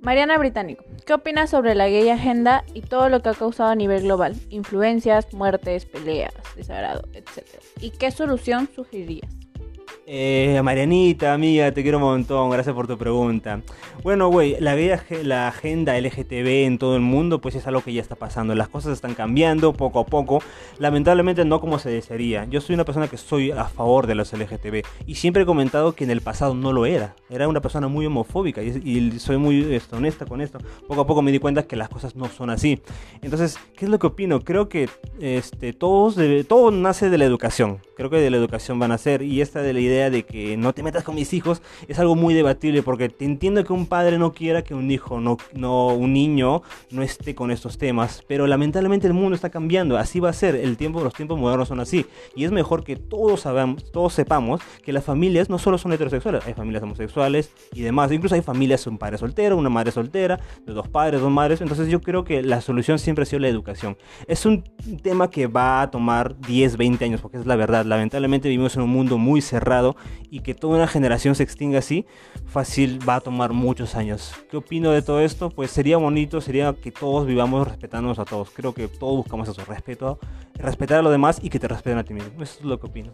[0.08, 3.76] Mariana Británico, ¿qué opinas sobre la gay agenda y todo lo que ha causado a
[3.76, 4.38] nivel global?
[4.48, 7.44] Influencias, muertes, peleas, desagrado, etc.
[7.82, 9.37] ¿Y qué solución sugerirías?
[10.10, 13.62] Eh, Marianita, amiga, te quiero un montón, gracias por tu pregunta.
[14.04, 14.76] Bueno, güey, la,
[15.24, 18.56] la agenda LGTB en todo el mundo, pues es algo que ya está pasando.
[18.56, 20.42] Las cosas están cambiando poco a poco.
[20.80, 22.46] Lamentablemente no como se desearía.
[22.46, 25.94] Yo soy una persona que soy a favor de los LGTB y siempre he comentado
[25.94, 27.16] que en el pasado no lo era.
[27.30, 30.60] Era una persona muy homofóbica y, soy muy este, honesta con esto.
[30.88, 32.82] Poco a poco me di cuenta que las cosas no son así.
[33.22, 34.42] Entonces, ¿qué es lo que opino?
[34.42, 37.80] Creo que este, todos todo nace de la educación.
[37.96, 40.58] Creo que de la educación van a ser y esta de la idea de que
[40.58, 43.86] no te metas con mis hijos es algo muy debatible porque te entiendo que un
[43.86, 48.24] padre no quiera que un hijo, no, no un niño no esté con estos temas,
[48.28, 51.68] pero lamentablemente el mundo está cambiando, así va a ser, el tiempo, los tiempos modernos
[51.68, 55.78] son así y es mejor que todos sabamos, todos sepamos que las familias no solo
[55.78, 59.92] son heterosexuales, hay familias homosexuales y demás, incluso hay familias un padre soltero, una madre
[59.92, 63.40] soltera, de dos padres, dos madres, entonces yo creo que la solución siempre ha sido
[63.42, 63.98] la educación.
[64.28, 64.64] Es un
[65.04, 68.82] tema que va a tomar 10, 20 años porque es la verdad, lamentablemente vivimos en
[68.84, 69.67] un mundo muy cerrado
[70.30, 72.06] y que toda una generación se extinga así,
[72.46, 74.34] fácil va a tomar muchos años.
[74.50, 75.50] ¿Qué opino de todo esto?
[75.50, 78.50] Pues sería bonito, sería que todos vivamos respetándonos a todos.
[78.52, 80.20] Creo que todos buscamos eso, respeto,
[80.56, 82.32] respetar a los demás y que te respeten a ti mismo.
[82.42, 83.12] Eso es lo que opino.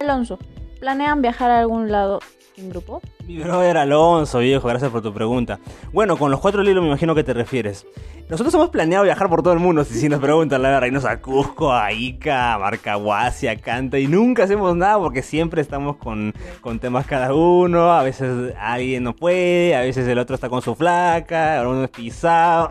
[0.00, 0.38] Alonso,
[0.84, 2.20] ¿planean viajar a algún lado
[2.58, 3.00] en grupo?
[3.26, 5.58] Mi brother Alonso, viejo, gracias por tu pregunta.
[5.94, 7.86] Bueno, con los cuatro libros me imagino que te refieres.
[8.28, 11.04] Nosotros hemos planeado viajar por todo el mundo, si, si nos preguntan, la verdad, irnos
[11.04, 15.96] a Cusco, a Ica, a Marcahuasi, a Canta, y nunca hacemos nada porque siempre estamos
[15.96, 20.48] con, con, temas cada uno, a veces alguien no puede, a veces el otro está
[20.48, 22.70] con su flaca, uno es pisado.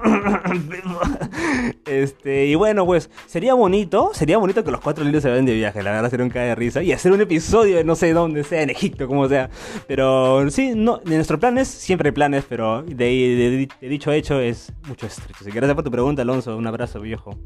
[1.85, 5.53] este, y bueno, pues sería bonito, sería bonito que los cuatro libros se vayan de
[5.53, 8.02] viaje, la verdad sería un cae de risa, y hacer un episodio de no sé
[8.11, 9.49] dónde, sea en Egipto, como sea.
[9.87, 15.05] Pero sí, no, de nuestros planes, siempre hay planes, pero de dicho hecho es mucho
[15.05, 15.37] estrecho.
[15.39, 16.57] Así que gracias por tu pregunta, Alonso.
[16.57, 17.37] Un abrazo, viejo.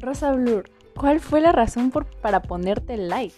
[0.00, 3.34] Rosa Blur, ¿cuál fue la razón por, para ponerte like?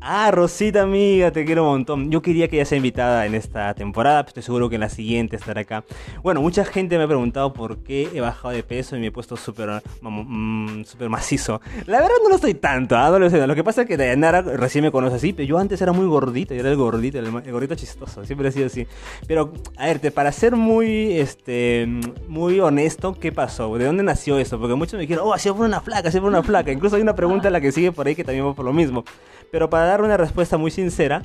[0.00, 2.10] Ah, Rosita amiga, te quiero un montón.
[2.10, 4.88] Yo quería que ella sea invitada en esta temporada, pero estoy seguro que en la
[4.88, 5.84] siguiente estará acá.
[6.22, 9.10] Bueno, mucha gente me ha preguntado por qué he bajado de peso y me he
[9.10, 11.60] puesto súper mm, super macizo.
[11.86, 13.10] La verdad no lo estoy tanto, ¿ah?
[13.10, 13.44] no lo, sé.
[13.44, 16.06] lo que pasa es que Dayanara recién me conoce así, pero yo antes era muy
[16.06, 18.86] gordito, yo era el gordito, el, gordito chistoso, siempre he sido así.
[19.26, 21.88] Pero, a ver, para ser muy, este,
[22.28, 23.76] muy honesto, ¿qué pasó?
[23.76, 24.60] ¿De dónde nació eso?
[24.60, 26.70] Porque muchos me dijeron, oh, sido por una flaca, sido por una flaca.
[26.70, 28.72] Incluso hay una pregunta en la que sigue por ahí que también va por lo
[28.72, 29.04] mismo.
[29.50, 31.22] Pero para dar una respuesta muy sincera,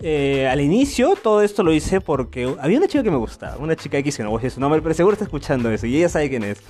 [0.00, 3.76] eh, al inicio todo esto lo hice porque había una chica que me gustaba, una
[3.76, 5.96] chica X que no voy a decir su nombre, pero seguro está escuchando eso y
[5.96, 6.62] ella sabe quién es.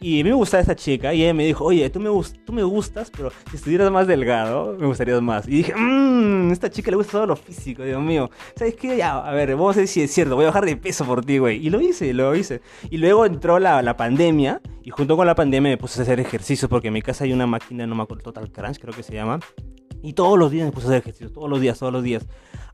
[0.00, 2.10] Y a mí me gustaba esa chica y ella me dijo, oye, tú me,
[2.44, 5.46] tú me gustas, pero si estuvieras más delgado, me gustarías más.
[5.46, 8.30] Y dije, mmm, esta chica le gusta todo lo físico, Dios mío.
[8.56, 8.96] ¿Sabes qué?
[8.96, 11.24] Ya, a ver, vamos a ver si es cierto, voy a bajar de peso por
[11.24, 11.64] ti, güey.
[11.64, 12.60] Y lo hice, lo hice.
[12.90, 16.20] Y luego entró la, la pandemia y junto con la pandemia me puse a hacer
[16.20, 19.02] ejercicio porque en mi casa hay una máquina, no me acuerdo, Total Crunch creo que
[19.02, 19.40] se llama
[20.02, 22.26] y todos los días me puse a hacer ejercicio, todos los días, todos los días.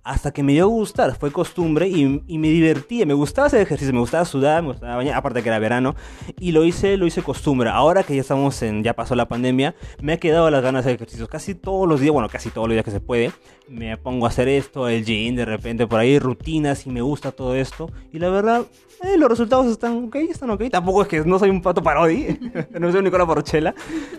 [0.02, 3.60] Hasta que me dio a gustar, fue costumbre y, y, me divertía, me gustaba hacer
[3.60, 5.96] ejercicio, me gustaba sudar, me gustaba bañar, aparte que era verano.
[6.38, 7.70] Y lo hice, lo hice costumbre.
[7.70, 10.90] Ahora que ya estamos en, ya pasó la pandemia, me ha quedado las ganas de
[10.90, 11.26] hacer ejercicio.
[11.28, 13.32] Casi todos los días, bueno, casi todos los días que se puede,
[13.68, 17.32] me pongo a hacer esto, el gym, de repente por ahí, rutinas y me gusta
[17.32, 17.90] todo esto.
[18.12, 18.64] Y la verdad,
[19.02, 20.64] eh, los resultados están ok, están ok.
[20.70, 22.38] Tampoco es que no soy un pato parodi,
[22.78, 23.74] no soy un Nicola Porchela,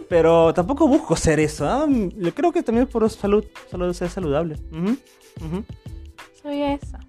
[0.08, 1.67] pero tampoco busco ser eso.
[1.67, 1.88] ¿ah?
[2.36, 4.58] Creo que también por salud, solo ser saludable.
[6.41, 7.00] Soy esa.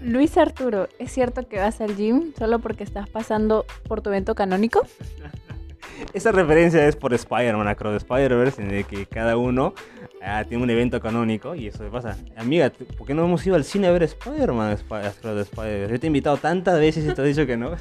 [0.00, 4.34] Luis Arturo, ¿es cierto que vas al gym solo porque estás pasando por tu evento
[4.34, 4.82] canónico?
[6.12, 9.74] Esa referencia es por Spider-Man, Across Spider-Verse, en el que cada uno
[10.22, 12.16] ah, tiene un evento canónico y eso pasa.
[12.36, 15.92] Amiga, ¿por qué no hemos ido al cine a ver Spider-Man, Across Spider-Verse?
[15.92, 17.72] Yo te he invitado tantas veces y te he dicho que no.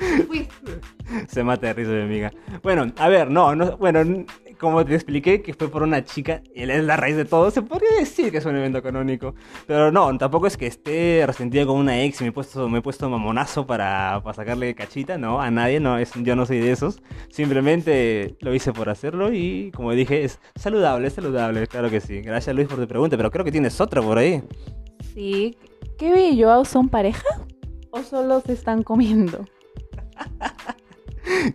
[1.28, 2.32] Se mata de risa mi amiga.
[2.62, 4.24] Bueno, a ver, no, no, bueno,
[4.60, 7.62] como te expliqué, que fue por una chica, él es la raíz de todo, se
[7.62, 9.34] podría decir que es un evento canónico.
[9.66, 12.78] Pero no, tampoco es que esté resentida con una ex y me he puesto, me
[12.78, 16.58] he puesto mamonazo para, para sacarle cachita, no, a nadie, no, es, yo no soy
[16.58, 17.02] de esos.
[17.30, 22.20] Simplemente lo hice por hacerlo y como dije, es saludable, es saludable, claro que sí.
[22.20, 24.42] Gracias Luis por tu pregunta, pero creo que tienes otra por ahí.
[25.14, 25.56] Sí,
[25.98, 27.26] ¿qué y Joao son pareja?
[27.90, 29.44] ¿O solo se están comiendo?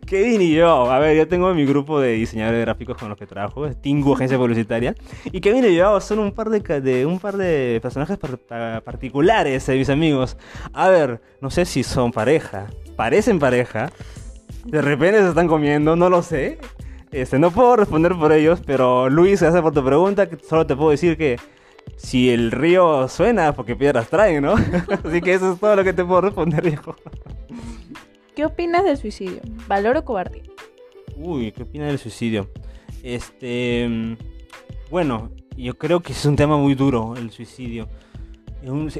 [0.05, 3.25] Kevin y yo, a ver, yo tengo mi grupo de diseñadores gráficos con los que
[3.25, 7.79] trabajo, Tingu Agencia Publicitaria, y Kevin y yo son un par de, un par de
[7.81, 10.37] personajes par- pa- particulares, eh, mis amigos.
[10.73, 13.91] A ver, no sé si son pareja, parecen pareja,
[14.65, 16.59] de repente se están comiendo, no lo sé.
[17.11, 20.89] Este, no puedo responder por ellos, pero Luis, gracias por tu pregunta, solo te puedo
[20.91, 21.37] decir que
[21.97, 24.53] si el río suena, porque piedras traen, ¿no?
[25.05, 26.95] Así que eso es todo lo que te puedo responder, viejo.
[28.35, 29.39] ¿Qué opinas del suicidio?
[29.67, 30.43] ¿Valor o cobardía?
[31.15, 32.49] Uy, ¿qué opina del suicidio?
[33.03, 33.87] Este.
[33.87, 34.13] mm,
[34.89, 37.87] Bueno, yo creo que es un tema muy duro, el suicidio.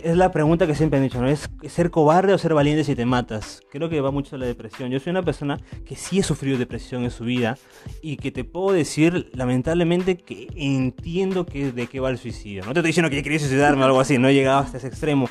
[0.04, 1.28] Es la pregunta que siempre han dicho, ¿no?
[1.28, 3.62] ¿Es ser cobarde o ser valiente si te matas?
[3.72, 4.92] Creo que va mucho a la depresión.
[4.92, 7.58] Yo soy una persona que sí he sufrido depresión en su vida
[8.04, 12.62] y que te puedo decir, lamentablemente, que entiendo que, de qué va el suicidio.
[12.64, 14.78] No te estoy diciendo que yo quería suicidarme o algo así, no he llegado hasta
[14.78, 15.28] ese extremo.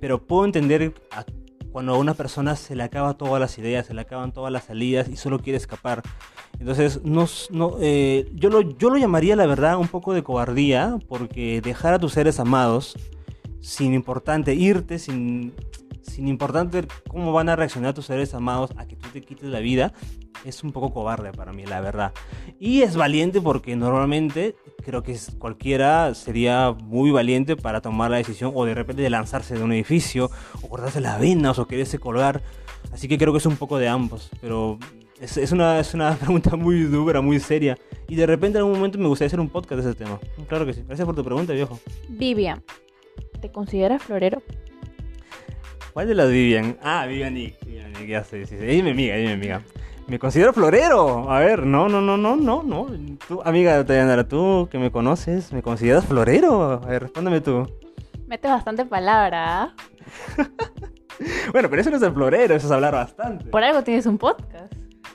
[0.00, 1.24] Pero puedo entender a-
[1.72, 4.64] cuando a una persona se le acaban todas las ideas, se le acaban todas las
[4.64, 6.02] salidas y solo quiere escapar.
[6.58, 10.98] Entonces, no, no, eh, yo, lo, yo lo llamaría, la verdad, un poco de cobardía,
[11.08, 12.96] porque dejar a tus seres amados,
[13.60, 15.54] sin importante, irte, sin,
[16.10, 19.60] sin importante cómo van a reaccionar tus seres amados a que tú te quites la
[19.60, 19.92] vida,
[20.44, 22.12] es un poco cobarde para mí, la verdad.
[22.58, 28.52] Y es valiente porque normalmente creo que cualquiera sería muy valiente para tomar la decisión
[28.54, 30.30] o de repente de lanzarse de un edificio
[30.62, 32.42] o cortarse las venas o quererse colgar.
[32.92, 34.78] Así que creo que es un poco de ambos, pero
[35.20, 37.76] es, es una, es una pregunta muy dura, muy seria.
[38.08, 40.18] Y de repente en algún momento me gustaría hacer un podcast de ese tema.
[40.48, 40.82] Claro que sí.
[40.86, 41.78] Gracias por tu pregunta, viejo.
[42.08, 42.62] Vivian,
[43.40, 44.42] ¿te consideras florero?
[45.92, 46.76] ¿Cuál de las Vivian?
[46.82, 47.64] Ah, Vivian Nick.
[47.64, 48.64] Vivian Nick, ya sé, sí, sí.
[48.64, 49.62] Ella es mi amiga, ella es mi amiga.
[50.06, 51.30] Me considero florero.
[51.30, 52.86] A ver, no, no, no, no, no, no.
[53.28, 53.84] Tú, amiga
[54.28, 56.62] tú que me conoces, ¿me consideras florero?
[56.82, 57.66] A ver, respóndeme tú.
[58.26, 59.74] Metes bastante palabra, ¿ah?
[61.52, 63.44] Bueno, pero eso no es el florero, eso es hablar bastante.
[63.50, 64.69] Por algo tienes un podcast.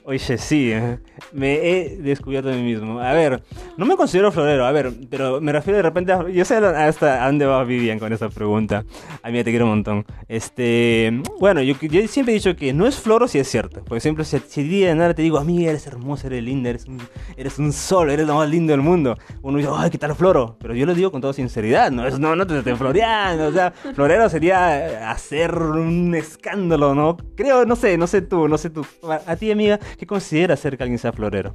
[0.08, 1.00] Oye, sí, eh,
[1.34, 3.00] me he descubierto a mí mismo.
[3.00, 3.42] A ver,
[3.76, 6.30] no me considero florero, a ver, pero me refiero de repente a...
[6.30, 8.86] Yo sé hasta a dónde va Vivian con esa pregunta.
[9.24, 10.06] Amiga, te quiero un montón.
[10.28, 13.84] Este, bueno, yo, yo siempre he dicho que no es floro si es cierto.
[13.84, 16.86] Porque siempre si, si día de nada te digo, amiga, eres hermosa, eres linda, eres
[16.86, 17.02] un,
[17.36, 19.18] eres un sol, eres lo más lindo del mundo.
[19.42, 20.56] Uno dice, ay, ¿qué tal floro?
[20.60, 23.48] Pero yo lo digo con toda sinceridad, no, es, no, no te estoy floreando.
[23.48, 27.18] O sea, florero sería hacer un escándalo, ¿no?
[27.36, 28.86] Creo, no sé, no sé tú, no sé tú.
[29.10, 31.54] A, a ti, amiga, ¿qué consideras ser que alguien sea florero?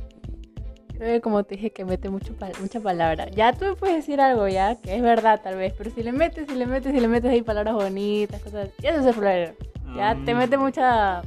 [0.96, 3.28] Creo que como te dije que mete mucho pal- mucha palabra.
[3.30, 6.12] Ya tú me puedes decir algo ya, que es verdad tal vez, pero si le
[6.12, 9.54] metes, si le metes, si le metes ahí palabras bonitas, cosas, ya eso es florero.
[9.96, 10.38] Ya te Mm.
[10.38, 11.22] mete mucha...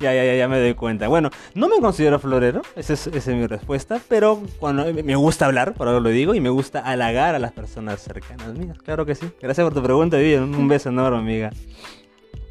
[0.00, 1.08] Ya, ya, ya, ya me doy cuenta.
[1.08, 5.44] Bueno, no me considero florero, esa es, esa es mi respuesta, pero cuando me gusta
[5.46, 8.78] hablar, por ahora lo digo, y me gusta halagar a las personas cercanas mías.
[8.78, 9.28] Claro que sí.
[9.42, 10.54] Gracias por tu pregunta, Vivian.
[10.54, 11.50] Un beso enorme, amiga.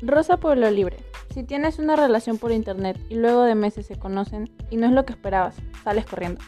[0.01, 0.97] Rosa Pueblo Libre.
[1.37, 4.91] Si tienes una relación por internet y luego de meses se conocen y no es
[4.91, 6.41] lo que esperabas, sales corriendo.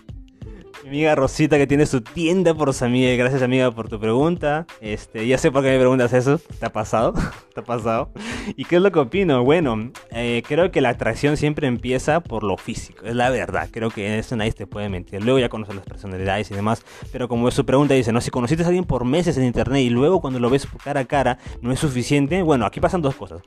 [0.83, 3.17] Mi amiga Rosita que tiene su tienda por Samie.
[3.17, 4.65] Gracias amiga por tu pregunta.
[4.79, 6.39] Este, ya sé por qué me preguntas eso.
[6.57, 7.13] ¿Te ha pasado?
[7.53, 8.11] ¿Te ha pasado?
[8.55, 9.43] ¿Y qué es lo que opino?
[9.43, 13.05] Bueno, eh, creo que la atracción siempre empieza por lo físico.
[13.05, 13.67] Es la verdad.
[13.69, 15.21] Creo que en eso nadie te puede mentir.
[15.21, 16.85] Luego ya conoces las personalidades y demás.
[17.11, 19.89] Pero como su pregunta dice, no, si conociste a alguien por meses en internet y
[19.89, 22.41] luego cuando lo ves cara a cara no es suficiente.
[22.41, 23.41] Bueno, aquí pasan dos cosas.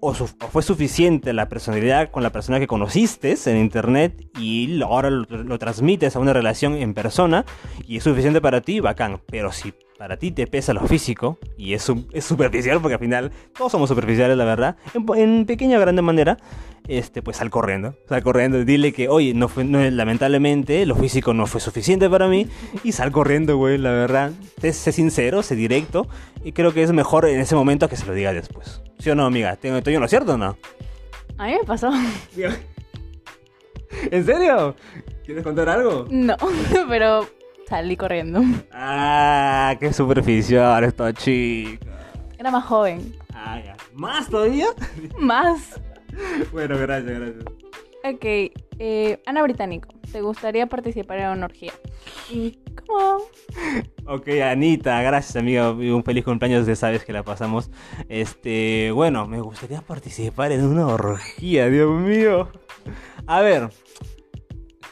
[0.00, 5.58] O, fue suficiente la personalidad con la persona que conociste en internet y ahora lo
[5.58, 7.44] transmites a una relación en persona
[7.86, 9.20] y es suficiente para ti, bacán.
[9.26, 13.32] Pero si para ti te pesa lo físico y es, es superficial, porque al final
[13.56, 14.76] todos somos superficiales, la verdad,
[15.16, 16.36] en, pequeña o grande manera,
[16.86, 21.34] este, pues sal corriendo, sal corriendo, dile que, oye, no fue, no, lamentablemente lo físico
[21.34, 22.46] no fue suficiente para mí
[22.84, 24.30] y sal corriendo, güey, la verdad.
[24.60, 26.06] Sé, sé sincero, sé directo
[26.44, 28.80] y creo que es mejor en ese momento que se lo diga después.
[29.00, 29.56] ¿Sí o no, amiga?
[29.56, 30.56] ¿Tengo- ¿Estoy en lo cierto o no?
[31.38, 31.90] A mí me pasó.
[34.10, 34.74] ¿En serio?
[35.28, 36.06] ¿Quieres contar algo?
[36.08, 36.36] No,
[36.88, 37.28] pero
[37.68, 38.40] salí corriendo.
[38.72, 41.86] Ah, qué superficial esta chica.
[42.38, 43.14] Era más joven.
[43.34, 43.76] Ah, ya.
[43.92, 44.68] ¿Más todavía?
[45.18, 45.78] Más.
[46.50, 47.44] bueno, gracias, gracias.
[48.04, 48.24] Ok,
[48.78, 51.74] eh, Ana Británico, ¿te gustaría participar en una orgía?
[52.30, 53.18] ¿Y ¿Cómo?
[54.06, 57.70] Ok, Anita, gracias amiga, un feliz cumpleaños, ya sabes que la pasamos.
[58.08, 62.48] Este, bueno, me gustaría participar en una orgía, Dios mío.
[63.26, 63.68] A ver,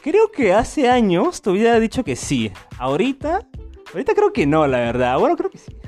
[0.01, 2.51] creo que hace años te hubiera dicho que sí.
[2.77, 3.47] Ahorita,
[3.93, 5.19] ahorita creo que no, la verdad.
[5.19, 5.75] Bueno, creo que sí.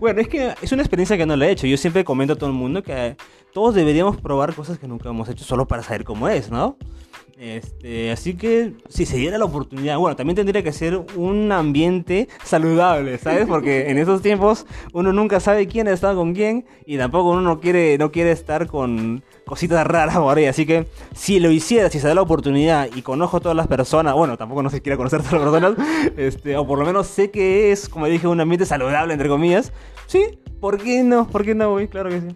[0.00, 1.66] Bueno, es que es una experiencia que no la he hecho.
[1.66, 3.16] Yo siempre comento a todo el mundo que
[3.52, 6.76] todos deberíamos probar cosas que nunca hemos hecho solo para saber cómo es, ¿no?
[7.38, 12.28] Este, así que si se diera la oportunidad, bueno, también tendría que ser un ambiente
[12.44, 13.46] saludable, ¿sabes?
[13.46, 17.60] Porque en esos tiempos uno nunca sabe quién está con quién y tampoco uno no
[17.60, 20.46] quiere, no quiere estar con cositas raras por ahí.
[20.46, 23.66] Así que si lo hiciera, si se da la oportunidad y conozco a todas las
[23.66, 26.78] personas, bueno, tampoco no sé si quiera conocer a todas las personas, este, o por
[26.78, 29.72] lo menos sé que es, como dije, un ambiente saludable, entre comillas,
[30.06, 31.26] sí, ¿por qué no?
[31.26, 31.88] ¿Por qué no, voy?
[31.88, 32.28] Claro que sí.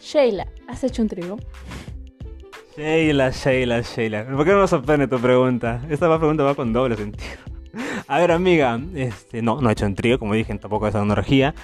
[0.00, 1.38] Sheila, ¿has hecho un trigo?
[2.80, 4.24] Sheila, Sheila, Sheila.
[4.24, 5.82] ¿Por qué no me sorprende tu pregunta?
[5.90, 7.28] Esta pregunta va con doble sentido.
[8.08, 11.54] A ver, amiga, este, no, no he hecho un trío, como dije, tampoco esa energía.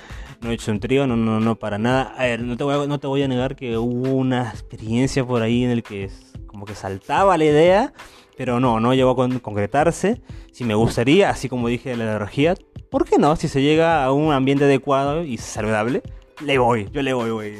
[0.42, 2.12] No he hecho un trío, no, no, no, para nada.
[2.18, 5.24] A ver, no te, voy a, no te voy a negar que hubo una experiencia
[5.24, 7.94] por ahí en el que es como que saltaba la idea,
[8.37, 10.20] pero no, no llegó a con- concretarse.
[10.52, 12.57] Si me gustaría, así como dije, la energía,
[12.90, 13.37] ¿por qué no?
[13.37, 16.02] Si se llega a un ambiente adecuado y saludable,
[16.44, 17.55] le voy, yo le voy, güey.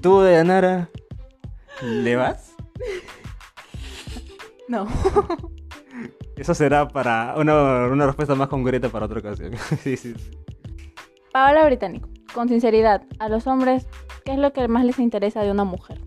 [0.00, 0.88] ¿Tú, Dayanara,
[1.82, 2.49] le vas?
[4.68, 4.86] No.
[6.36, 9.52] Eso será para una, una respuesta más concreta para otra ocasión.
[9.82, 10.14] sí.
[11.32, 13.86] Paola Británico, con sinceridad, a los hombres,
[14.24, 16.00] ¿qué es lo que más les interesa de una mujer?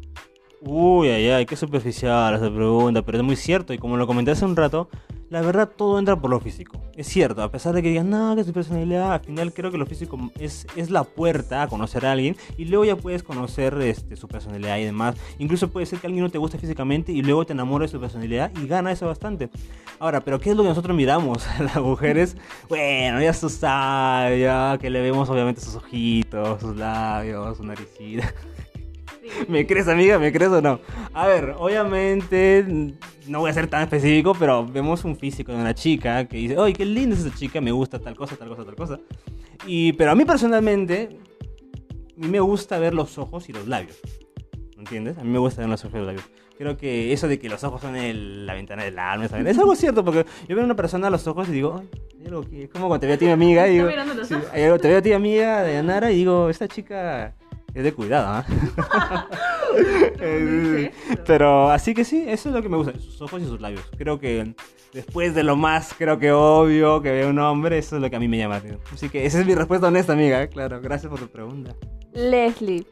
[0.62, 4.32] Uy, ay, ay, qué superficial esa pregunta, pero es muy cierto y como lo comenté
[4.32, 4.90] hace un rato,
[5.34, 6.80] la verdad todo entra por lo físico.
[6.96, 9.72] Es cierto, a pesar de que digan, no, que es tu personalidad, al final creo
[9.72, 13.24] que lo físico es, es la puerta a conocer a alguien y luego ya puedes
[13.24, 15.16] conocer este, su personalidad y demás.
[15.40, 18.00] Incluso puede ser que alguien no te guste físicamente y luego te enamores de su
[18.00, 19.50] personalidad y gana eso bastante.
[19.98, 21.48] Ahora, pero ¿qué es lo que nosotros miramos?
[21.60, 22.38] Las mujeres,
[22.70, 28.32] bueno, ya tú sabes, ya que le vemos obviamente sus ojitos, sus labios, su naricita.
[29.48, 30.20] ¿Me crees, amiga?
[30.20, 30.80] ¿Me crees o no?
[31.14, 32.66] A ver, obviamente,
[33.28, 36.56] no voy a ser tan específico, pero vemos un físico de una chica que dice,
[36.60, 37.62] ¡ay, qué linda es esa chica!
[37.62, 39.00] Me gusta tal cosa, tal cosa, tal cosa.
[39.66, 41.18] Y, pero a mí personalmente,
[42.18, 44.00] a mí me gusta ver los ojos y los labios.
[44.78, 45.18] ¿Entiendes?
[45.18, 46.26] A mí me gusta ver los ojos y los labios.
[46.58, 49.48] Creo que eso de que los ojos son el- la ventana del alma, ¿sabes?
[49.48, 51.90] es algo cierto, porque yo veo a una persona a los ojos y digo, ¡ay!
[52.20, 52.64] hay algo que-".
[52.66, 54.48] Es como cuando te veo a ti, mi amiga, y digo, mirando los sí, ojos.
[54.52, 57.34] hay algo- te veo a ti, amiga de Yanara, y digo, esta chica
[57.74, 58.44] es de cuidado.
[60.20, 60.92] Eh,
[61.26, 63.82] Pero así que sí, eso es lo que me gusta, sus ojos y sus labios.
[63.98, 64.54] Creo que
[64.94, 68.16] después de lo más, creo que obvio que ve un hombre, eso es lo que
[68.16, 68.60] a mí me llama.
[68.60, 68.78] tío.
[68.92, 70.44] Así que esa es mi respuesta honesta, amiga.
[70.44, 70.50] ¿eh?
[70.50, 71.76] Claro, gracias por tu pregunta.
[72.14, 72.86] Leslie,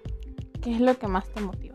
[0.64, 1.71] ¿qué es lo que más te motiva?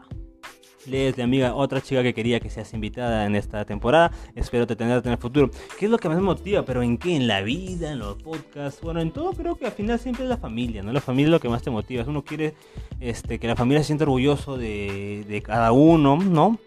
[0.87, 4.13] Leslie, amiga, otra chica que quería que seas invitada en esta temporada.
[4.35, 5.51] Espero te tenerte en el futuro.
[5.79, 6.65] ¿Qué es lo que más me motiva?
[6.65, 7.17] ¿Pero en qué?
[7.17, 7.93] ¿En la vida?
[7.93, 8.81] ¿En los podcasts?
[8.81, 10.93] Bueno, en todo creo que al final siempre es la familia, ¿no?
[10.93, 12.05] La familia es lo que más te motiva.
[12.07, 12.55] Uno quiere
[13.01, 16.59] este, que la familia se sienta orgulloso de, de cada uno, ¿no?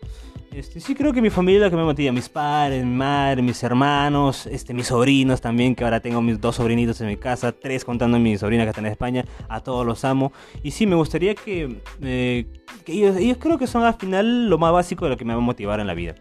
[0.51, 2.12] Este, sí creo que mi familia es la que me motiva.
[2.12, 6.55] Mis padres, mi madre, mis hermanos, este, mis sobrinos también, que ahora tengo mis dos
[6.55, 9.25] sobrinitos en mi casa, tres contando a mi sobrina que está en España.
[9.47, 10.33] A todos los amo.
[10.63, 12.45] Y sí, me gustaría que, eh,
[12.88, 15.39] ellos, ellos creo que son al final lo más básico de lo que me va
[15.39, 16.15] a motivar en la vida.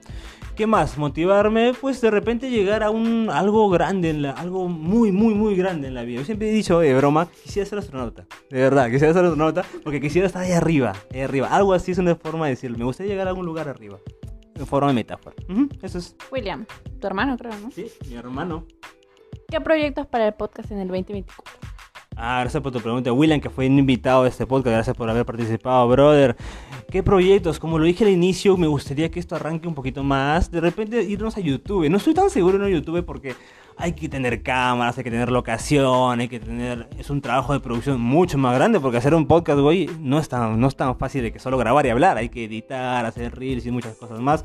[0.58, 0.98] ¿Qué más?
[0.98, 5.54] Motivarme, pues de repente llegar a un algo grande, en la, algo muy, muy, muy
[5.54, 6.18] grande en la vida.
[6.18, 8.26] Yo siempre he dicho de broma, quisiera ser astronauta.
[8.50, 11.46] De verdad, quisiera ser astronauta porque quisiera estar ahí arriba, ahí arriba.
[11.46, 12.76] Algo así es una forma de decirlo.
[12.76, 14.00] Me gustaría llegar a algún lugar arriba.
[14.56, 15.36] En forma de metáfora.
[15.80, 16.16] Eso es.
[16.32, 16.66] William,
[17.00, 17.70] tu hermano creo, ¿no?
[17.70, 18.66] Sí, mi hermano.
[19.46, 21.77] ¿Qué proyectos para el podcast en el 2024?
[22.20, 24.74] Ah, gracias por tu pregunta, William, que fue invitado a este podcast.
[24.74, 26.36] Gracias por haber participado, brother.
[26.90, 27.60] ¿Qué proyectos?
[27.60, 30.50] Como lo dije al inicio, me gustaría que esto arranque un poquito más.
[30.50, 31.88] De repente irnos a YouTube.
[31.88, 33.36] No estoy tan seguro en YouTube porque
[33.76, 36.88] hay que tener cámaras, hay que tener locación, hay que tener...
[36.98, 40.28] Es un trabajo de producción mucho más grande porque hacer un podcast, güey, no es
[40.32, 42.16] no es tan fácil de que solo grabar y hablar.
[42.16, 44.44] Hay que editar, hacer reels y muchas cosas más.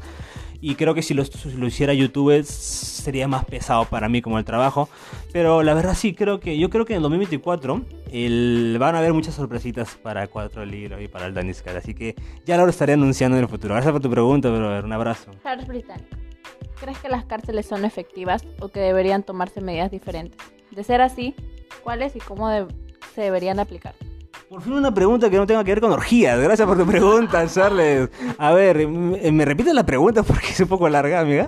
[0.66, 4.40] Y creo que si lo, si lo hiciera YouTube sería más pesado para mí como
[4.40, 4.88] el trabajo.
[5.34, 7.82] Pero la verdad sí, creo que yo creo que en el 2024
[8.14, 11.76] el, van a haber muchas sorpresitas para Cuatro Libros y para el Daniscal.
[11.76, 13.74] Así que ya lo estaré anunciando en el futuro.
[13.74, 14.86] Gracias por tu pregunta, brother.
[14.86, 15.32] Un abrazo.
[15.44, 16.16] Charles Británico,
[16.80, 20.40] ¿crees que las cárceles son efectivas o que deberían tomarse medidas diferentes?
[20.72, 21.36] De ser así,
[21.84, 22.68] ¿cuáles y cómo de-
[23.14, 23.96] se deberían aplicar?
[24.54, 26.40] Por fin una pregunta que no tenga que ver con orgías.
[26.40, 28.12] Gracias por tu pregunta, Charles.
[28.38, 31.48] A ver, ¿me repites la pregunta porque es un poco larga, amiga?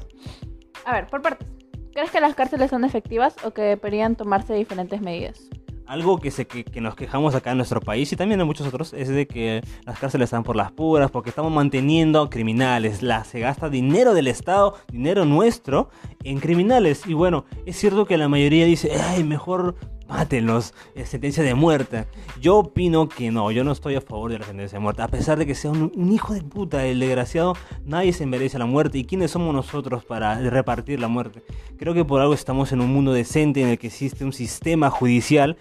[0.86, 1.48] A ver, por partes.
[1.94, 5.39] ¿Crees que las cárceles son efectivas o que deberían tomarse diferentes medidas?
[5.86, 8.65] Algo que, se, que, que nos quejamos acá en nuestro país y también en muchos
[8.65, 13.04] otros es de que las cárceles están por las puras porque estamos manteniendo criminales.
[13.04, 15.91] La, se gasta dinero del Estado, dinero nuestro,
[16.24, 17.06] en criminales.
[17.06, 19.76] Y bueno, es cierto que la mayoría dice, ay, mejor
[20.08, 22.06] mátenlos, es sentencia de muerte.
[22.39, 25.02] Yo opino que no, yo no estoy a favor de la sentencia de muerte.
[25.02, 28.60] A pesar de que sea un, un hijo de puta, el desgraciado, nadie se merece
[28.60, 28.98] la muerte.
[28.98, 31.44] ¿Y quiénes somos nosotros para repartir la muerte?
[31.78, 34.89] Creo que por algo estamos en un mundo decente en el que existe un sistema
[34.89, 35.58] judicial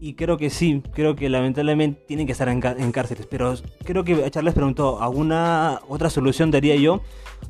[0.00, 3.26] Y creo que sí, creo que lamentablemente tienen que estar en, en cárceles.
[3.26, 7.00] Pero creo que Charles preguntó, ¿alguna otra solución daría yo?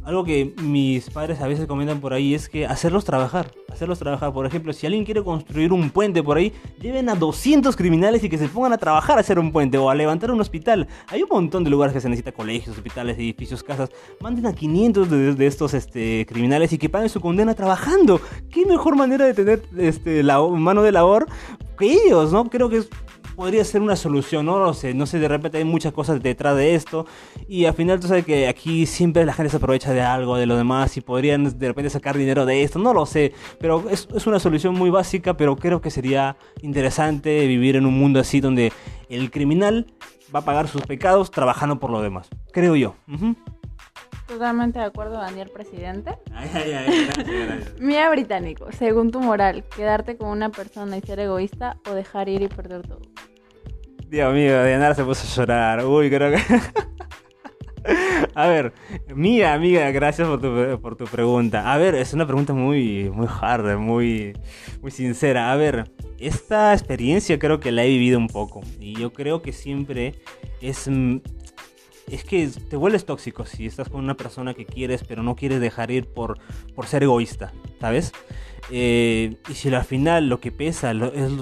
[0.05, 4.33] Algo que mis padres a veces comentan por ahí es que hacerlos trabajar, hacerlos trabajar.
[4.33, 8.31] Por ejemplo, si alguien quiere construir un puente por ahí, lleven a 200 criminales y
[8.31, 10.89] que se pongan a trabajar a hacer un puente o a levantar un hospital.
[11.09, 13.91] Hay un montón de lugares que se necesita, colegios, hospitales, edificios, casas.
[14.21, 18.19] Manden a 500 de, estos este, criminales y que paguen su condena trabajando.
[18.51, 21.27] ¿Qué mejor manera de tener este, mano de labor
[21.87, 22.49] ellos, no?
[22.49, 22.83] Creo que
[23.39, 26.57] podría ser una solución, no lo sé, no sé, de repente hay muchas cosas detrás
[26.57, 27.07] de esto
[27.47, 30.47] y al final tú sabes que aquí siempre la gente se aprovecha de algo, de
[30.47, 34.09] lo demás y podrían de repente sacar dinero de esto, no lo sé, pero es,
[34.13, 38.41] es una solución muy básica, pero creo que sería interesante vivir en un mundo así
[38.41, 38.73] donde
[39.09, 39.87] el criminal
[40.35, 42.97] va a pagar sus pecados trabajando por lo demás, creo yo.
[44.29, 46.19] Totalmente de acuerdo, Daniel, presidente.
[46.35, 51.79] Ay, ay, ay, Mira, británico, según tu moral, quedarte con una persona y ser egoísta
[51.89, 53.01] o dejar ir y perder todo.
[54.07, 55.85] Dios mío, Diana se puso a llorar.
[55.85, 56.43] Uy, creo que.
[58.35, 58.75] A ver,
[59.15, 61.73] mía amiga, gracias por tu, por tu, pregunta.
[61.73, 64.35] A ver, es una pregunta muy, muy hard, muy,
[64.83, 65.51] muy sincera.
[65.53, 68.61] A ver, esta experiencia creo que la he vivido un poco.
[68.79, 70.17] Y yo creo que siempre
[70.61, 70.87] es
[72.11, 75.61] es que te vuelves tóxico si estás con una persona que quieres pero no quieres
[75.61, 76.39] dejar ir por,
[76.75, 78.13] por ser egoísta, ¿sabes?
[78.71, 80.93] Eh, y si al final lo que pesa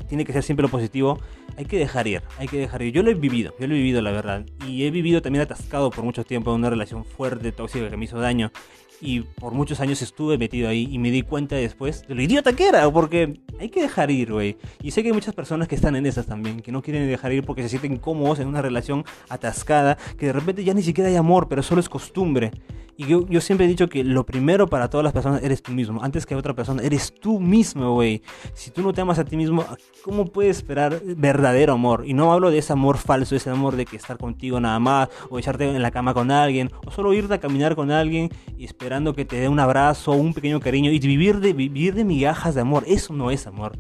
[0.09, 1.19] tiene que ser siempre lo positivo,
[1.57, 2.93] hay que dejar ir, hay que dejar ir.
[2.93, 4.45] Yo lo he vivido, yo lo he vivido la verdad.
[4.67, 8.05] Y he vivido también atascado por mucho tiempo en una relación fuerte, tóxica que me
[8.05, 8.53] hizo daño
[9.01, 12.53] y por muchos años estuve metido ahí y me di cuenta después de lo idiota
[12.53, 14.57] que era, porque hay que dejar ir, güey.
[14.83, 17.33] Y sé que hay muchas personas que están en esas también, que no quieren dejar
[17.33, 21.11] ir porque se sienten cómodos en una relación atascada, que de repente ya ni siquiera
[21.11, 22.51] hay amor, pero solo es costumbre.
[22.99, 25.73] Y yo, yo, siempre he dicho que lo primero para todas las personas eres tú
[25.73, 26.03] mismo.
[26.03, 28.23] Antes que otra persona, eres tú mismo, güey.
[28.55, 29.67] Si tú no te amas a ti mismo,
[30.03, 32.05] ¿cómo puedes esperar verdadero amor?
[32.07, 35.11] Y no hablo de ese amor falso, ese amor de que estar contigo nada más,
[35.29, 38.65] o echarte en la cama con alguien, o solo irte a caminar con alguien y
[38.87, 42.55] esperando que te dé un abrazo un pequeño cariño y vivir de, vivir de migajas
[42.55, 42.85] de amor.
[42.87, 43.73] Eso no es amor.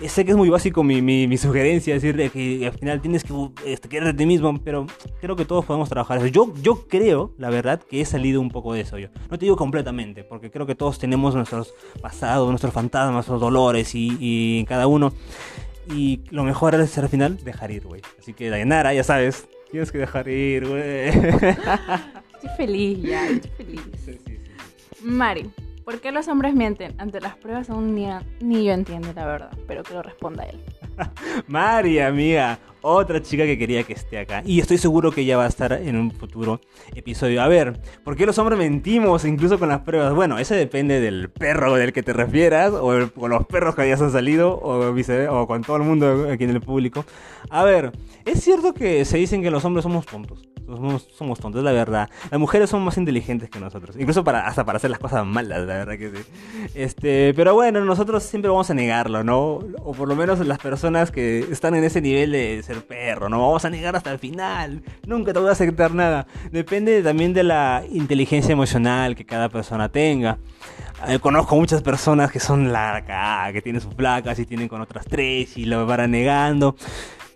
[0.00, 3.32] Eh, sé que es muy básico mi, mi, sugerencia, decir que al final tienes que
[3.64, 4.88] este, querer de ti mismo, pero
[5.20, 6.26] creo que todos podemos trabajar eso.
[6.26, 9.10] Yo, yo creo, la verdad, que he salido un poco de eso yo.
[9.30, 13.94] No te digo completamente, porque creo que todos tenemos nuestros pasados, nuestros fantasmas, nuestros dolores
[13.94, 15.12] y, y cada uno.
[15.94, 18.02] Y lo mejor es al final dejar ir, güey.
[18.18, 21.10] Así que Dayanara, ya sabes, tienes que dejar ir, güey.
[22.42, 24.31] Estoy feliz ya, estoy feliz.
[25.02, 25.50] Mari,
[25.84, 26.94] ¿por qué los hombres mienten?
[26.98, 28.06] Ante las pruebas aún ni,
[28.40, 30.60] ni yo entiendo la verdad, pero que lo responda él.
[31.48, 34.42] Mari, amiga, otra chica que quería que esté acá.
[34.44, 36.60] Y estoy seguro que ella va a estar en un futuro
[36.94, 37.42] episodio.
[37.42, 40.14] A ver, ¿por qué los hombres mentimos incluso con las pruebas?
[40.14, 44.00] Bueno, eso depende del perro del que te refieras, o con los perros que hayas
[44.12, 47.04] salido, o, o con todo el mundo aquí en el público.
[47.50, 47.92] A ver,
[48.24, 50.51] es cierto que se dicen que los hombres somos tontos.
[50.76, 52.08] Somos, somos tontos, la verdad.
[52.30, 53.96] Las mujeres son más inteligentes que nosotros.
[53.98, 56.24] Incluso para, hasta para hacer las cosas malas, la verdad que sí.
[56.74, 59.60] Este, pero bueno, nosotros siempre vamos a negarlo, ¿no?
[59.84, 63.40] O por lo menos las personas que están en ese nivel de ser perro, ¿no?
[63.40, 64.82] Vamos a negar hasta el final.
[65.06, 66.26] Nunca te voy a aceptar nada.
[66.50, 70.38] Depende también de la inteligencia emocional que cada persona tenga.
[71.08, 75.04] Eh, conozco muchas personas que son la que tienen sus placas y tienen con otras
[75.04, 76.76] tres y lo van negando.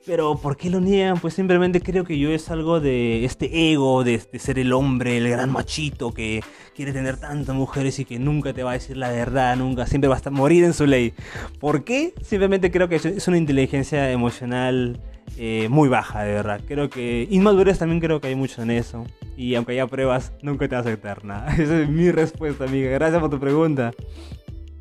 [0.06, 1.18] Pero ¿por qué lo niegan?
[1.18, 5.28] Pues simplemente creo que yo es algo de este ego, de, ser el hombre, el
[5.28, 6.42] gran machito que
[6.76, 10.06] quiere tener tantas mujeres y que nunca te va a decir la verdad, nunca, siempre
[10.06, 11.12] va a estar, morir en su ley.
[11.58, 12.14] ¿Por qué?
[12.22, 15.00] Simplemente creo que es una inteligencia emocional
[15.36, 16.60] eh, muy baja, de verdad.
[16.66, 19.04] Creo que inmadurez también creo que hay mucho en eso.
[19.36, 21.52] Y aunque haya pruebas, nunca te va a aceptar nada.
[21.58, 22.90] Esa es mi respuesta, amiga.
[22.90, 23.92] Gracias por tu pregunta.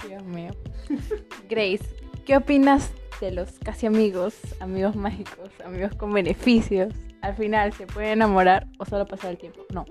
[0.08, 0.52] Dios mío.
[1.50, 1.84] Grace,
[2.26, 8.12] ¿qué opinas de los casi amigos, amigos mágicos, amigos con beneficios, al final se puede
[8.12, 9.62] enamorar o solo pasar el tiempo.
[9.74, 9.86] No.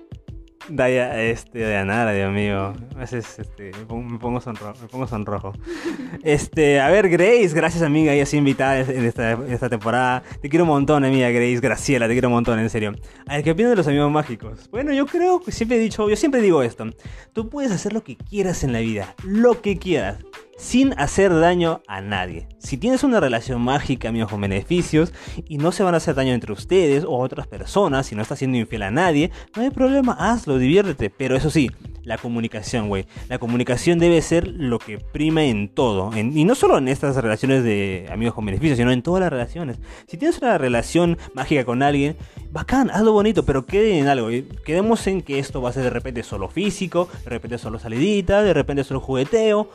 [0.69, 2.73] Daya, este, Dayanara, Dios mío.
[2.95, 5.53] A veces este, me, pongo, sonrojo, me pongo sonrojo.
[6.23, 10.23] Este, a ver, Grace, gracias amiga, ella sí invitada en esta, esta, temporada.
[10.41, 12.95] Te quiero un montón, amiga Grace, Graciela, te quiero un montón, en serio.
[13.27, 14.71] A ver, ¿qué opinas de los amigos mágicos?
[14.71, 16.87] Bueno, yo creo que siempre he dicho, yo siempre digo esto.
[17.35, 20.19] Tú puedes hacer lo que quieras en la vida, lo que quieras
[20.57, 22.49] sin hacer daño a nadie.
[22.59, 25.13] Si tienes una relación mágica, amigos, con beneficios,
[25.49, 28.39] y no se van a hacer daño entre ustedes o otras personas, si no estás
[28.39, 31.11] siendo infiel a nadie, no hay problema, hazlo, diviértete.
[31.11, 31.71] Pero eso sí,
[32.05, 33.07] la comunicación, güey.
[33.29, 36.11] La comunicación debe ser lo que prima en todo.
[36.17, 39.79] y no solo en estas relaciones de amigos con beneficios, sino en todas las relaciones.
[40.07, 42.17] Si tienes una relación mágica con alguien,
[42.51, 44.29] bacán, hazlo bonito, pero quede en algo.
[44.65, 48.43] Quedemos en que esto va a ser de repente solo físico, de repente solo salidita,
[48.43, 49.71] de repente solo jugueteo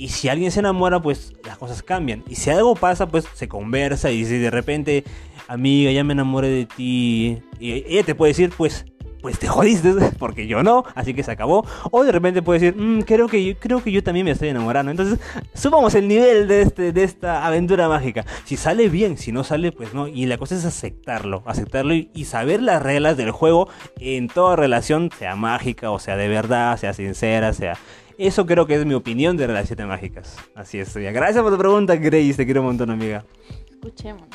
[0.00, 2.24] Y si alguien se enamora, pues las cosas cambian.
[2.26, 5.04] Y si algo pasa, pues se conversa y si de repente,
[5.46, 8.86] amiga, ya me enamoré de ti, y ella te puede decir, pues
[9.20, 11.66] pues te jodiste, porque yo no, así que se acabó.
[11.90, 14.48] O de repente puedes decir, mm, creo, que yo, creo que yo también me estoy
[14.48, 14.90] enamorando.
[14.90, 15.18] Entonces,
[15.52, 18.24] subamos el nivel de, este, de esta aventura mágica.
[18.44, 20.08] Si sale bien, si no sale, pues no.
[20.08, 25.10] Y la cosa es aceptarlo, aceptarlo y, saber las reglas del juego en toda relación,
[25.18, 27.76] sea mágica o sea de verdad, sea sincera, sea...
[28.20, 30.36] Eso creo que es mi opinión de las siete mágicas.
[30.54, 32.34] Así es, Gracias por tu pregunta, Grace.
[32.34, 33.24] Te quiero un montón, amiga.
[33.70, 34.28] Escuchemos.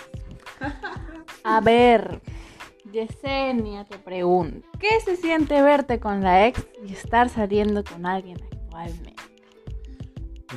[1.43, 2.19] A ver.
[2.91, 8.37] Yesenia te pregunta, ¿qué se siente verte con la ex y estar saliendo con alguien
[8.51, 9.13] actualmente?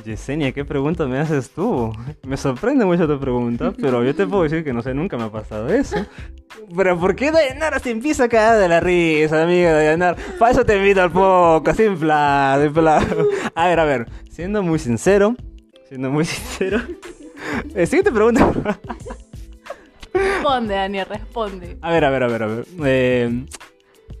[0.03, 1.91] Yesenia, ¿qué pregunta me haces tú?
[2.23, 5.23] Me sorprende mucho tu pregunta, pero yo te puedo decir que no sé, nunca me
[5.23, 5.97] ha pasado eso.
[6.75, 10.17] Pero ¿por qué Dayanara se empieza a caer de la risa, amiga Dayanara?
[10.37, 13.05] Para eso te invito al poco, sin plan, sin plan.
[13.55, 15.35] A ver, a ver, siendo muy sincero,
[15.87, 16.81] siendo muy sincero.
[17.73, 18.51] Eh, siguiente pregunta.
[20.13, 21.77] Responde, Daniel, responde.
[21.81, 22.65] A ver, a ver, a ver, a ver.
[22.85, 23.45] Eh,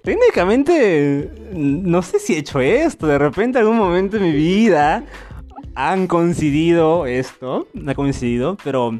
[0.03, 3.07] técnicamente, no sé si he hecho esto.
[3.07, 5.03] De repente, algún momento en mi vida
[5.75, 7.67] han coincidido esto.
[7.87, 8.99] Ha coincidido, pero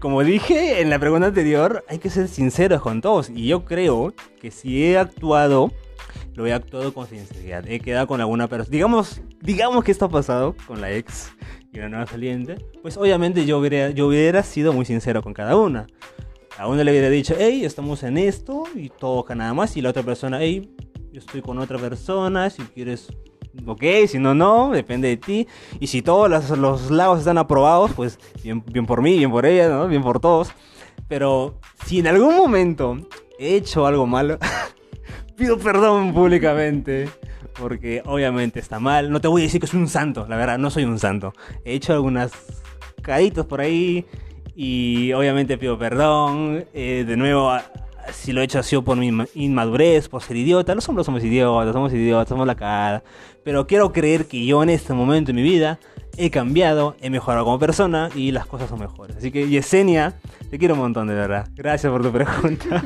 [0.00, 3.30] como dije en la pregunta anterior, hay que ser sinceros con todos.
[3.30, 5.70] Y yo creo que si he actuado,
[6.34, 7.64] lo he actuado con sinceridad.
[7.68, 8.70] He quedado con alguna persona.
[8.70, 11.32] Digamos, digamos que esto ha pasado con la ex
[11.72, 12.56] y una nueva saliente.
[12.82, 15.86] Pues obviamente yo hubiera, yo hubiera sido muy sincero con cada una.
[16.58, 19.76] A uno le hubiera dicho, hey, estamos en esto y toca nada más.
[19.76, 20.74] Y la otra persona, hey,
[21.12, 23.08] yo estoy con otra persona, si quieres,
[23.66, 25.48] ok, si no, no, depende de ti.
[25.80, 29.46] Y si todos los, los lagos están aprobados, pues bien, bien por mí, bien por
[29.46, 29.88] ella, ¿no?
[29.88, 30.52] bien por todos.
[31.08, 32.96] Pero si en algún momento
[33.38, 34.38] he hecho algo malo,
[35.36, 37.08] pido perdón públicamente.
[37.58, 39.10] Porque obviamente está mal.
[39.10, 41.34] No te voy a decir que soy un santo, la verdad, no soy un santo.
[41.64, 42.32] He hecho algunas
[43.02, 44.06] caditos por ahí
[44.54, 46.64] y obviamente pido perdón.
[46.72, 47.52] Eh, de nuevo,
[48.10, 50.74] si lo he hecho ha sido por mi inmadurez, por ser idiota.
[50.74, 53.02] Los hombres somos idiotas, somos idiotas, somos la cara.
[53.44, 55.78] Pero quiero creer que yo en este momento de mi vida
[56.16, 59.16] he cambiado, he mejorado como persona y las cosas son mejores.
[59.16, 60.18] Así que Yesenia,
[60.50, 61.48] te quiero un montón de verdad.
[61.54, 62.82] Gracias por tu pregunta.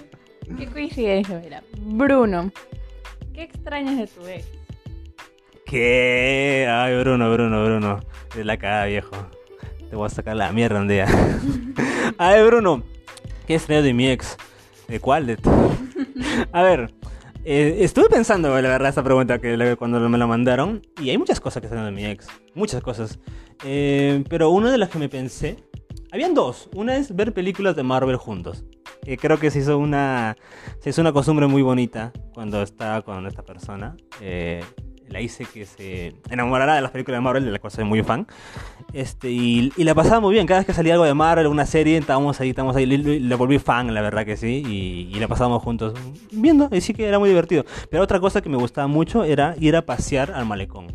[0.58, 1.62] Qué coincidencia, mira.
[1.78, 2.50] Bruno,
[3.32, 4.44] ¿qué extrañas de tu ex?
[5.64, 6.66] ¿Qué?
[6.68, 8.00] Ay, Bruno, Bruno, Bruno.
[8.34, 9.16] De la cara, viejo.
[9.88, 11.06] Te voy a sacar la mierda un día.
[12.18, 12.82] a ver, Bruno.
[13.46, 14.36] ¿Qué estrella de mi ex?
[14.88, 15.26] ¿De cuál?
[15.26, 15.38] De
[16.52, 16.92] a ver.
[17.44, 20.82] Eh, estuve pensando, la verdad, esta pregunta que cuando me la mandaron.
[21.00, 22.26] Y hay muchas cosas que están de mi ex.
[22.54, 23.18] Muchas cosas.
[23.64, 25.56] Eh, pero una de las que me pensé.
[26.12, 26.68] Habían dos.
[26.74, 28.64] Una es ver películas de Marvel juntos.
[29.06, 30.36] Eh, creo que se hizo una.
[30.80, 33.96] Se hizo una costumbre muy bonita cuando estaba con esta persona.
[35.10, 38.02] La hice que se enamorara de las películas de Marvel, de las cuales soy muy
[38.04, 38.28] fan.
[38.92, 40.46] Este, y, la pasaba muy bien.
[40.46, 42.86] Cada vez que salía algo de Marvel, una serie, estábamos ahí, estábamos ahí.
[42.86, 44.62] Le, volví fan, la verdad que sí.
[45.12, 45.94] Y, la pasábamos juntos
[46.30, 46.68] viendo.
[46.72, 47.64] Y sí que era muy divertido.
[47.90, 50.86] Pero otra cosa que me gustaba mucho era ir a pasear al malecón.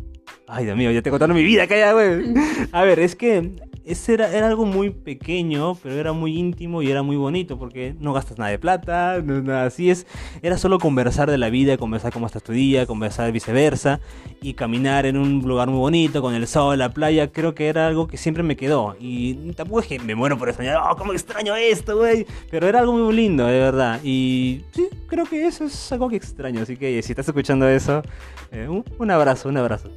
[0.48, 2.34] Ay, Dios mío, ya te contaron mi vida, calla, güey.
[2.72, 3.52] A ver, es que
[3.86, 7.94] ese era, era, algo muy pequeño, pero era muy íntimo y era muy bonito porque
[8.00, 9.90] no gastas nada de plata, no nada así.
[9.90, 10.06] Es,
[10.42, 14.00] era solo conversar de la vida, conversar cómo está tu día, conversar viceversa
[14.42, 17.30] y caminar en un lugar muy bonito con el sol, la playa.
[17.30, 18.96] Creo que era algo que siempre me quedó.
[18.98, 22.26] Y tampoco es que me muero por extrañar, oh, cómo extraño esto, güey.
[22.50, 24.00] Pero era algo muy lindo, de verdad.
[24.02, 26.62] Y sí, creo que eso es algo que extraño.
[26.62, 28.02] Así que si estás escuchando eso,
[28.50, 29.90] eh, un abrazo, un abrazo.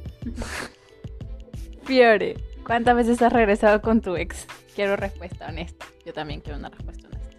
[1.84, 2.49] Fiore.
[2.70, 4.46] ¿Cuántas veces has regresado con tu ex?
[4.76, 5.86] Quiero respuesta honesta.
[6.06, 7.36] Yo también quiero una respuesta honesta.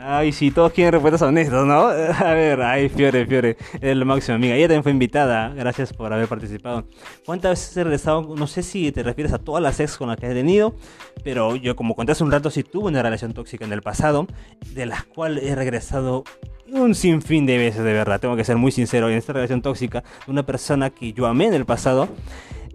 [0.00, 1.86] Ay, sí, todos quieren respuestas honestas, ¿no?
[2.26, 4.56] A ver, ay, Fiore, Fiore, es lo máximo, amiga.
[4.56, 6.88] Ella también fue invitada, gracias por haber participado.
[7.24, 8.34] ¿Cuántas veces he regresado?
[8.36, 10.74] No sé si te refieres a todas las ex con las que he tenido,
[11.22, 14.26] pero yo, como conté hace un rato, sí tuve una relación tóxica en el pasado,
[14.72, 16.24] de las cuales he regresado
[16.72, 18.18] un sinfín de veces, de verdad.
[18.18, 19.08] Tengo que ser muy sincero.
[19.08, 22.08] En esta relación tóxica, una persona que yo amé en el pasado,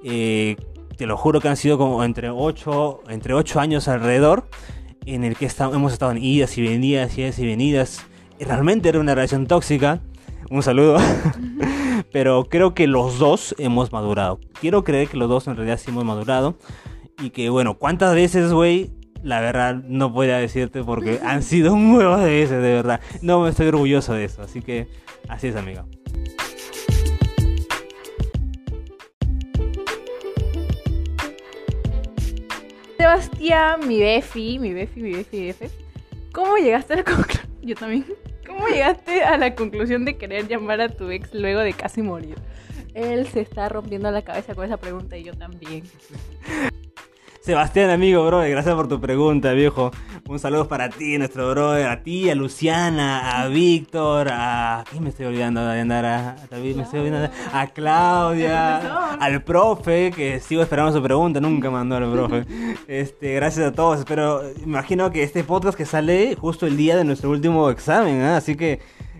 [0.05, 0.55] eh,
[0.99, 4.49] te lo juro que han sido como entre 8, entre 8 años alrededor,
[5.05, 8.05] en el que hemos estado en idas y venidas, idas y venidas.
[8.37, 10.01] realmente era una relación tóxica.
[10.49, 10.97] Un saludo.
[12.11, 14.41] Pero creo que los dos hemos madurado.
[14.59, 16.57] Quiero creer que los dos en realidad sí hemos madurado.
[17.21, 18.91] Y que bueno, ¿cuántas veces, güey?
[19.23, 22.99] La verdad no voy a decirte porque han sido huevo de veces, de verdad.
[23.21, 24.41] No me estoy orgulloso de eso.
[24.41, 24.89] Así que
[25.29, 25.85] así es, amigo.
[32.99, 35.67] Sebastián, mi Befi, mi Befi, mi Befi, Befi.
[36.33, 37.47] ¿Cómo llegaste a la conclusión?
[37.61, 38.05] Yo también.
[38.45, 42.35] ¿Cómo llegaste a la conclusión de querer llamar a tu ex luego de casi morir?
[42.93, 45.83] Él se está rompiendo la cabeza con esa pregunta y yo también.
[47.41, 49.91] Sebastián, amigo, brother, gracias por tu pregunta, viejo.
[50.27, 54.83] Un saludo para ti, nuestro brother, a ti, a Luciana, a Víctor, a...
[54.89, 56.05] ¿Quién me estoy olvidando de andar?
[56.05, 57.29] A, David, me estoy olvidando.
[57.53, 62.45] A Claudia, al profe, que sigo esperando su pregunta, nunca mandó al profe.
[62.89, 67.05] Este, gracias a todos, pero imagino que este podcast que sale justo el día de
[67.05, 68.35] nuestro último examen, ¿ah?
[68.35, 68.79] así que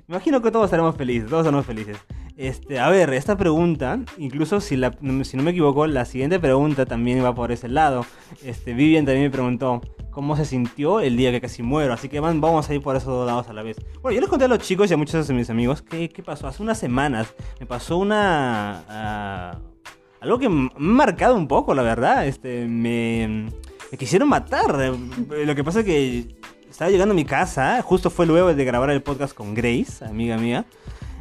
[0.10, 1.98] imagino que todos estaremos felices, todos estaremos felices.
[2.40, 7.36] Este, a ver, esta pregunta, incluso si, no me equivoco, la siguiente pregunta también va
[7.36, 8.06] por ese lado.
[8.42, 12.22] Este, Vivian también me preguntó cómo se sintió el día que casi muero, así que
[12.22, 13.76] vamos a ir por esos dos lados a la vez.
[14.02, 16.24] Bueno, yo les conté a los chicos y a muchos de mis amigos qué, qué
[16.24, 16.48] pasó.
[16.48, 17.28] Hace unas semanas
[17.60, 19.60] me pasó una...
[19.60, 22.26] Uh, algo que me ha marcado un poco, la verdad.
[22.26, 23.50] Este, me,
[23.92, 24.98] me quisieron matar.
[25.30, 26.38] Lo que pasa es que
[26.70, 30.38] estaba llegando a mi casa, justo fue luego de grabar el podcast con Grace, amiga
[30.38, 30.66] mía.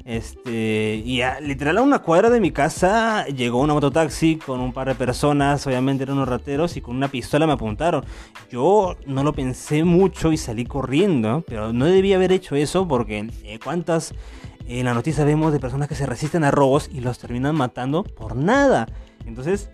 [0.09, 4.88] Este, y literal a una cuadra de mi casa llegó un mototaxi con un par
[4.88, 8.06] de personas, obviamente eran unos rateros, y con una pistola me apuntaron.
[8.50, 13.28] Yo no lo pensé mucho y salí corriendo, pero no debía haber hecho eso porque
[13.44, 14.14] eh, cuántas
[14.66, 18.02] en la noticia vemos de personas que se resisten a robos y los terminan matando
[18.02, 18.86] por nada.
[19.26, 19.68] Entonces,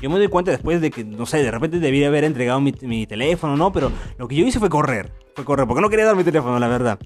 [0.00, 3.04] yo me doy cuenta después de que, no sé, de repente debía haber entregado mi
[3.04, 3.72] teléfono, ¿no?
[3.72, 6.56] Pero lo que yo hice fue correr, fue correr, porque no quería dar mi teléfono,
[6.60, 7.00] la verdad.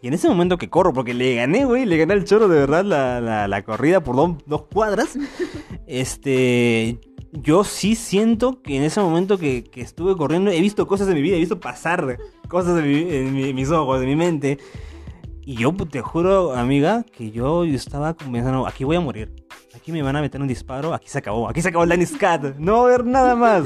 [0.00, 2.58] Y en ese momento que corro, porque le gané, güey, le gané al choro de
[2.58, 5.18] verdad la, la, corrida por dos cuadras.
[5.86, 7.00] este,
[7.32, 11.14] yo sí siento que en ese momento que, que, estuve corriendo he visto cosas en
[11.14, 12.18] mi vida, he visto pasar
[12.48, 14.58] cosas en, mis ojos, en mi mente.
[15.44, 19.32] Y yo te juro, amiga, que yo estaba pensando, aquí voy a morir
[19.78, 22.12] aquí me van a meter un disparo, aquí se acabó, aquí se acabó el Dennis
[22.18, 23.64] Cat, no va a haber nada más.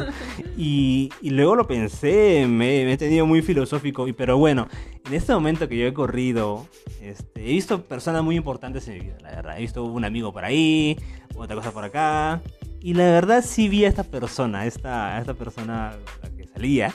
[0.57, 4.69] Y, y luego lo pensé, me, he tenido muy filosófico, y, pero bueno,
[5.07, 6.67] en este momento que yo he corrido,
[7.01, 9.59] este, he visto personas muy importantes en mi vida, la verdad.
[9.59, 10.97] He visto un amigo por ahí,
[11.35, 12.41] otra cosa por acá,
[12.81, 16.93] y la verdad sí vi a esta persona, esta, a esta persona la que salía,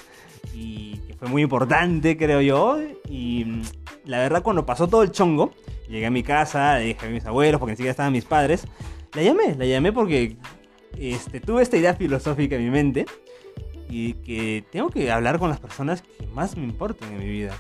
[0.54, 3.62] y que fue muy importante, creo yo, y
[4.06, 5.52] la verdad cuando pasó todo el chongo,
[5.90, 8.68] llegué a mi casa, le dije a mis abuelos, porque ni siquiera estaban mis padres,
[9.18, 10.38] la llamé, la llamé porque
[10.96, 13.08] este, tuve esta idea filosófica en mi mente
[13.90, 17.56] y que tengo que hablar con las personas que más me importan en mi vida.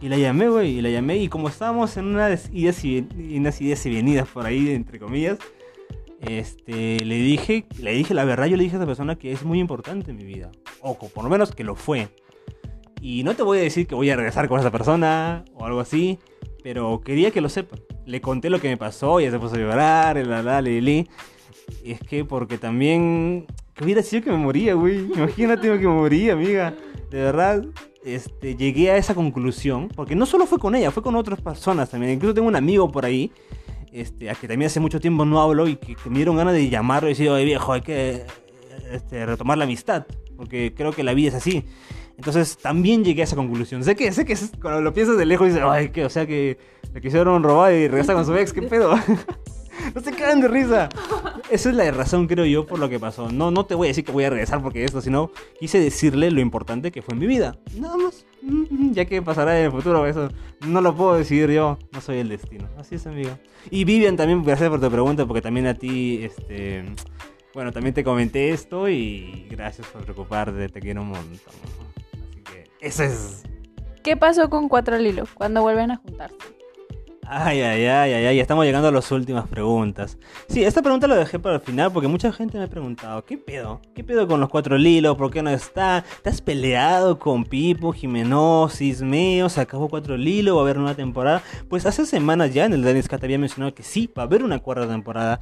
[0.00, 3.60] Y la llamé, güey, y la llamé y como estábamos en unas ideas y, unas
[3.60, 5.38] ideas y venidas por ahí, entre comillas,
[6.20, 9.44] este, le dije, le dije la verdad, yo le dije a esa persona que es
[9.44, 10.50] muy importante en mi vida.
[10.80, 12.08] O por lo menos que lo fue.
[13.00, 15.78] Y no te voy a decir que voy a regresar con esa persona o algo
[15.78, 16.18] así,
[16.64, 17.78] pero quería que lo sepan.
[18.08, 21.06] Le conté lo que me pasó ella se puso a llorar, la la li,
[21.84, 23.46] Y es que porque también.
[23.74, 25.12] Que hubiera sido que me moría, güey.
[25.12, 26.74] Imagínate que me moría, amiga.
[27.10, 27.66] De verdad,
[28.02, 29.88] este, llegué a esa conclusión.
[29.94, 32.14] Porque no solo fue con ella, fue con otras personas también.
[32.14, 33.30] Incluso tengo un amigo por ahí.
[33.92, 36.70] Este, a que también hace mucho tiempo no hablo y que, me dieron ganas de
[36.70, 38.24] llamarlo y decir, oye viejo, hay que
[38.90, 40.06] este, retomar la amistad.
[40.38, 41.64] Porque creo que la vida es así.
[42.16, 43.82] Entonces también llegué a esa conclusión.
[43.82, 46.56] Sé que, sé que cuando lo piensas de lejos dices, ay, que, o sea que
[46.94, 48.94] le quisieron robar y regresar con su ex, ¿qué pedo?
[49.94, 50.88] no se quedan de risa.
[51.50, 53.30] Esa es la razón, creo yo, por lo que pasó.
[53.30, 56.30] No, no te voy a decir que voy a regresar porque esto, sino quise decirle
[56.30, 57.58] lo importante que fue en mi vida.
[57.76, 58.24] Nada más.
[58.42, 60.28] Mm, ya que pasará en el futuro, eso
[60.66, 61.78] no lo puedo decidir yo.
[61.92, 62.68] No soy el destino.
[62.78, 63.30] Así es, amigo.
[63.70, 66.84] Y Vivian, también, gracias por tu pregunta, porque también a ti, este.
[67.58, 71.54] Bueno, también te comenté esto y gracias por preocuparte, te quiero un montón.
[72.80, 73.42] Eso es.
[74.04, 76.36] ¿Qué pasó con Cuatro Lilo cuando vuelven a juntarse?
[77.30, 80.16] Ay, ay, ay, ay, ay, estamos llegando a las últimas preguntas.
[80.46, 83.36] Sí, esta pregunta la dejé para el final porque mucha gente me ha preguntado, ¿qué
[83.36, 83.82] pedo?
[83.92, 85.16] ¿Qué pedo con los cuatro lilos?
[85.16, 86.04] ¿Por qué no está?
[86.22, 89.48] ¿Te has peleado con Pipo, Jimenosis, Meo?
[89.48, 90.54] ¿Se acabó cuatro lilos?
[90.54, 91.42] ¿Va a haber una temporada?
[91.68, 94.44] Pues hace semanas ya en el Dennis Cat había mencionado que sí, va a haber
[94.44, 95.40] una cuarta temporada.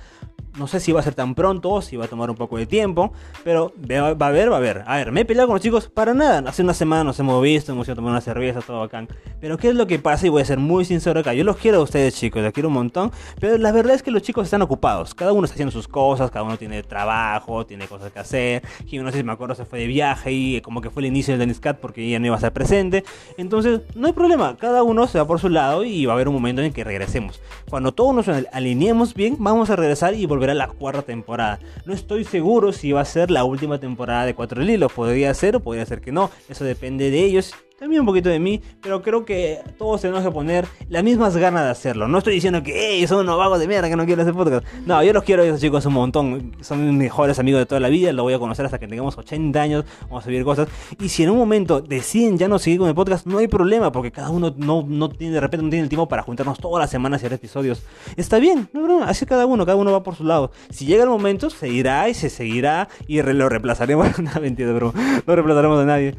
[0.56, 2.66] No sé si va a ser tan pronto si va a tomar un poco de
[2.66, 3.12] tiempo,
[3.44, 4.84] pero va a haber, va a haber.
[4.86, 6.48] A ver, me he peleado con los chicos para nada.
[6.48, 9.08] Hace una semana nos hemos visto, hemos ido a tomar una cerveza, todo bacán.
[9.40, 10.26] Pero ¿qué es lo que pasa?
[10.26, 11.34] Y voy a ser muy sincero acá.
[11.34, 13.12] Yo los quiero a ustedes, chicos, los quiero un montón.
[13.38, 15.14] Pero la verdad es que los chicos están ocupados.
[15.14, 18.62] Cada uno está haciendo sus cosas, cada uno tiene trabajo, tiene cosas que hacer.
[18.86, 21.06] Y no sé si me acuerdo, se fue de viaje y como que fue el
[21.06, 23.04] inicio del Dennis Cat porque ella no iba a estar presente.
[23.36, 24.56] Entonces, no hay problema.
[24.56, 26.82] Cada uno se va por su lado y va a haber un momento en que
[26.82, 27.40] regresemos.
[27.68, 32.24] Cuando todos nos alineemos bien, vamos a regresar y volver la cuarta temporada no estoy
[32.24, 34.92] seguro si va a ser la última temporada de Cuatro Lilos.
[34.92, 36.30] Podría ser o podría ser que no.
[36.48, 40.30] Eso depende de ellos también un poquito de mí, pero creo que todos tenemos que
[40.30, 42.08] poner las mismas ganas de hacerlo.
[42.08, 44.66] No estoy diciendo que, hey, son unos vagos de mierda que no quieren hacer podcast.
[44.86, 46.52] No, yo los quiero a esos chicos un montón.
[46.62, 49.18] Son mis mejores amigos de toda la vida, los voy a conocer hasta que tengamos
[49.18, 50.68] 80 años, vamos a vivir cosas.
[51.00, 53.92] Y si en un momento deciden ya no seguir con el podcast, no hay problema,
[53.92, 56.80] porque cada uno no, no tiene, de repente no tiene el tiempo para juntarnos todas
[56.80, 57.82] las semanas y hacer episodios.
[58.16, 60.50] Está bien, no problema, así cada uno, cada uno va por su lado.
[60.70, 64.18] Si llega el momento, se irá y se seguirá y lo reemplazaremos.
[64.18, 64.94] no, mentira, bro.
[65.26, 66.14] No reemplazaremos a nadie.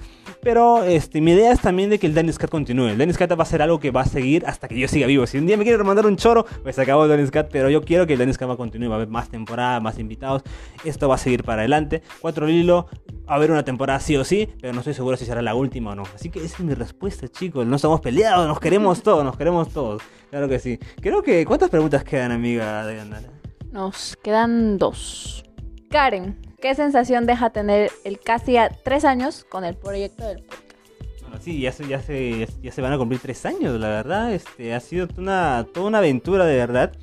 [0.48, 2.88] Pero este, mi idea es también de que el Dennis Cat continúe.
[2.88, 5.06] El Dennis Cat va a ser algo que va a seguir hasta que yo siga
[5.06, 5.28] vivo.
[5.28, 7.50] Si un día me quiere mandar un choro, pues acabó el Dennis Cat.
[7.52, 8.92] Pero yo quiero que el Dennis Cat va a continuar.
[8.92, 10.44] Va a haber más temporadas, más invitados.
[10.86, 12.02] Esto va a seguir para adelante.
[12.22, 12.88] Cuatro Lilo,
[13.30, 14.48] va a haber una temporada sí o sí.
[14.62, 16.04] Pero no estoy seguro si será la última o no.
[16.16, 17.68] Así que esa es mi respuesta, chicos.
[17.68, 20.02] No estamos peleados, nos queremos todos, nos queremos todos.
[20.30, 20.80] Claro que sí.
[21.02, 21.44] Creo que.
[21.44, 23.04] ¿Cuántas preguntas quedan, amiga de
[23.74, 25.44] Nos quedan dos.
[25.90, 30.64] Karen, ¿qué sensación deja tener el casi a tres años con el proyecto del podcast?
[31.22, 34.34] Bueno, sí, ya se, ya se, ya se van a cumplir tres años, la verdad.
[34.34, 36.94] Este, ha sido una, toda una aventura, de verdad.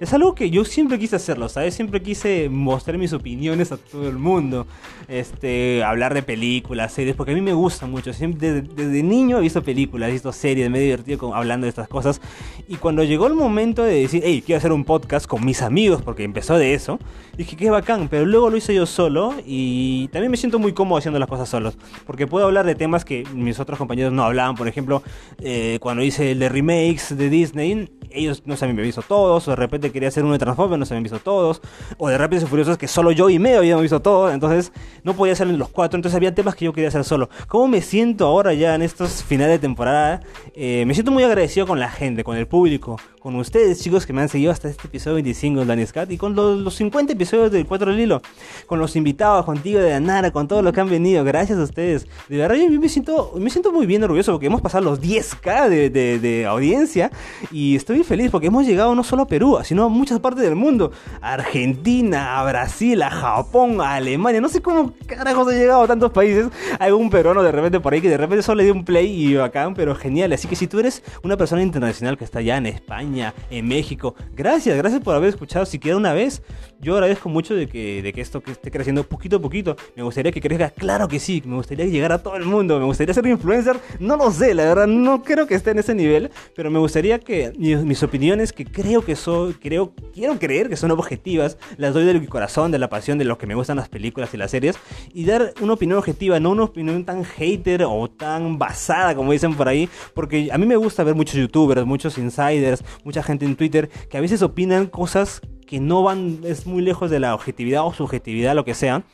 [0.00, 1.74] Es algo que yo siempre quise hacerlo, ¿sabes?
[1.74, 4.66] Siempre quise mostrar mis opiniones a todo el mundo.
[5.08, 8.12] Este, hablar de películas, series, porque a mí me gusta mucho.
[8.12, 11.88] Siempre, desde, niño he visto películas, he visto series, me he divertido hablando de estas
[11.88, 12.20] cosas.
[12.68, 16.00] Y cuando llegó el momento de decir, hey, quiero hacer un podcast con mis amigos,
[16.02, 17.00] porque empezó de eso,
[17.36, 18.08] dije, qué bacán.
[18.08, 21.48] Pero luego lo hice yo solo y también me siento muy cómodo haciendo las cosas
[21.48, 21.76] solos.
[22.06, 24.54] Porque puedo hablar de temas que mis otros compañeros no hablaban.
[24.54, 25.02] Por ejemplo,
[25.40, 29.50] eh, cuando hice el de remakes de Disney, ellos no se habían visto todos, o
[29.50, 31.60] de repente quería hacer uno de Transformers, no se habían visto todos,
[31.96, 34.72] o de Rápidos y Furiosos que solo yo y Meo habíamos visto todos, entonces
[35.04, 37.28] no podía hacer los cuatro, entonces había temas que yo quería hacer solo.
[37.46, 40.20] ¿Cómo me siento ahora ya en estos finales de temporada?
[40.54, 44.12] Eh, me siento muy agradecido con la gente, con el público, con ustedes chicos que
[44.12, 47.66] me han seguido hasta este episodio 25 de Daniscat y con los, 50 episodios del
[47.66, 48.22] 4 del Hilo,
[48.66, 52.06] con los invitados, contigo de Anara, con todos los que han venido, gracias a ustedes.
[52.28, 55.68] De verdad yo me siento, me siento muy bien orgulloso porque hemos pasado los 10k
[55.68, 57.10] de, de, de audiencia
[57.50, 60.54] y estoy feliz porque hemos llegado no solo a Perú, sino a muchas partes del
[60.54, 60.92] mundo.
[61.20, 64.40] A Argentina, a Brasil, a Japón, a Alemania.
[64.40, 66.48] No sé cómo carajos he llegado a tantos países.
[66.78, 69.08] Hay un peruano de repente por ahí que de repente solo le dio un play
[69.08, 70.32] y bacán, pero genial.
[70.32, 73.07] Así que si tú eres una persona internacional que está ya en España,
[73.50, 76.42] en México, gracias, gracias por haber escuchado siquiera una vez.
[76.80, 79.74] Yo agradezco mucho de que, de que esto que esté creciendo poquito a poquito.
[79.96, 81.42] Me gustaría que crezca, claro que sí.
[81.44, 82.78] Me gustaría llegar a todo el mundo.
[82.78, 83.80] Me gustaría ser influencer.
[83.98, 86.30] No lo sé, la verdad, no creo que esté en ese nivel.
[86.54, 90.76] Pero me gustaría que mis, mis opiniones, que creo que soy, creo, quiero creer que
[90.76, 93.88] son objetivas, las doy del corazón, de la pasión, de lo que me gustan las
[93.88, 94.78] películas y las series.
[95.12, 99.56] Y dar una opinión objetiva, no una opinión tan hater o tan basada como dicen
[99.56, 99.88] por ahí.
[100.14, 104.18] Porque a mí me gusta ver muchos youtubers, muchos insiders, mucha gente en Twitter que
[104.18, 108.54] a veces opinan cosas que no van, es muy lejos de la objetividad o subjetividad,
[108.54, 109.04] lo que sea,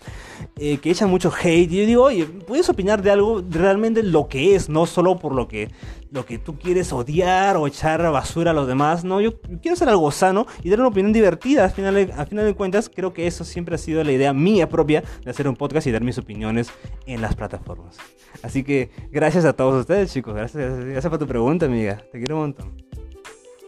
[0.57, 1.71] eh, que echan mucho hate.
[1.71, 5.33] Y yo digo, oye, puedes opinar de algo realmente lo que es, no solo por
[5.33, 5.71] lo que,
[6.11, 9.05] lo que tú quieres odiar o echar basura a los demás.
[9.05, 11.65] No, yo quiero hacer algo sano y dar una opinión divertida.
[11.65, 14.69] Al final, al final de cuentas, creo que eso siempre ha sido la idea mía
[14.69, 16.69] propia de hacer un podcast y dar mis opiniones
[17.07, 17.97] en las plataformas.
[18.43, 20.35] Así que gracias a todos ustedes, chicos.
[20.35, 22.03] Gracias, gracias por tu pregunta, amiga.
[22.11, 22.84] Te quiero un montón.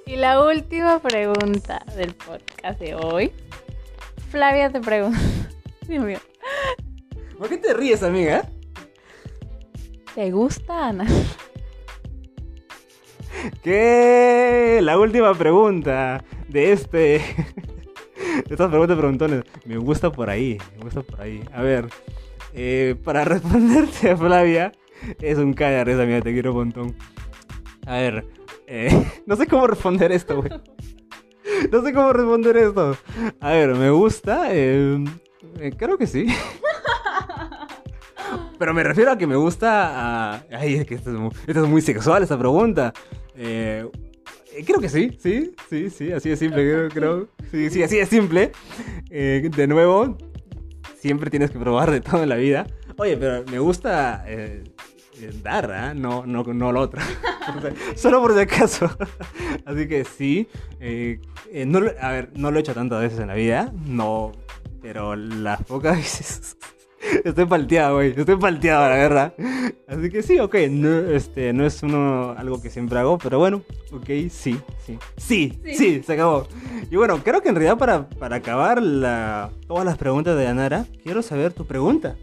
[0.08, 3.32] Y la última pregunta del podcast de hoy.
[4.30, 5.18] Flavia te pregunta.
[5.88, 6.18] Dios mío.
[7.36, 8.48] ¿Por qué te ríes, amiga?
[10.14, 11.06] ¿Te gusta Ana?
[13.64, 14.78] ¿Qué?
[14.80, 17.20] La última pregunta de este.
[18.46, 19.42] de estas preguntas preguntones.
[19.64, 20.56] Me gusta por ahí.
[20.76, 21.42] Me gusta por ahí.
[21.52, 21.88] A ver.
[22.52, 24.70] Eh, para responderte, Flavia.
[25.20, 26.20] Es un callar, amiga.
[26.20, 26.96] Te quiero un montón.
[27.86, 28.35] A ver.
[28.66, 30.50] Eh, no sé cómo responder esto, güey.
[31.70, 32.96] No sé cómo responder esto.
[33.40, 34.48] A ver, me gusta.
[34.50, 35.02] Eh,
[35.60, 36.26] eh, creo que sí.
[38.58, 40.44] Pero me refiero a que me gusta.
[40.50, 42.92] Ay, es que esto es muy, sexual, esta pregunta.
[43.32, 47.28] creo que sí, sí, sí, sí, así de simple, creo.
[47.52, 48.50] Sí, sí, así de simple.
[49.08, 50.18] de nuevo,
[50.98, 52.66] siempre tienes que probar de todo en la vida.
[52.98, 54.64] Oye, pero me gusta dar,
[55.22, 55.94] ¿eh?
[55.94, 57.00] no, no, no lo otro.
[57.96, 58.90] Solo por si acaso.
[59.64, 60.48] Así que sí.
[60.80, 61.20] Eh,
[61.52, 63.72] eh, no, a ver, no lo he hecho tantas veces en la vida.
[63.86, 64.32] No.
[64.82, 66.56] Pero las pocas veces.
[67.24, 68.14] Estoy palteado, güey.
[68.16, 69.34] Estoy palteado, la verdad.
[69.86, 70.54] Así que sí, ok.
[70.70, 73.62] No, este, no es uno, algo que siempre hago, pero bueno,
[73.92, 74.98] ok, sí, sí.
[75.16, 76.46] Sí, sí, se acabó.
[76.90, 80.86] Y bueno, creo que en realidad para, para acabar la, todas las preguntas de Anara,
[81.02, 82.16] quiero saber tu pregunta.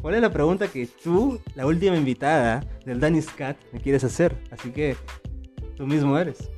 [0.00, 4.34] ¿Cuál es la pregunta que tú, la última invitada del Danny's Cat, me quieres hacer?
[4.50, 4.96] Así que
[5.76, 6.50] tú mismo eres.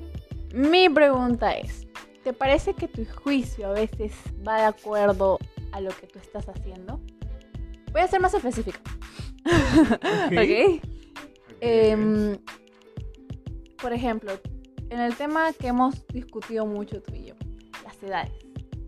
[0.54, 1.86] Mi pregunta es,
[2.22, 4.12] ¿te parece que tu juicio a veces
[4.46, 5.38] va de acuerdo
[5.72, 7.00] a lo que tú estás haciendo?
[7.90, 8.80] Voy a ser más específica.
[10.26, 10.82] ¿Ok?
[11.64, 12.36] Em,
[13.80, 14.32] por ejemplo,
[14.90, 17.34] en el tema que hemos discutido mucho tú y yo,
[17.84, 18.32] las edades.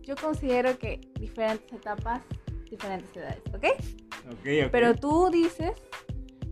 [0.03, 2.23] Yo considero que diferentes etapas,
[2.71, 3.65] diferentes edades, ¿ok?
[4.33, 4.71] Ok, ok.
[4.71, 5.73] Pero tú dices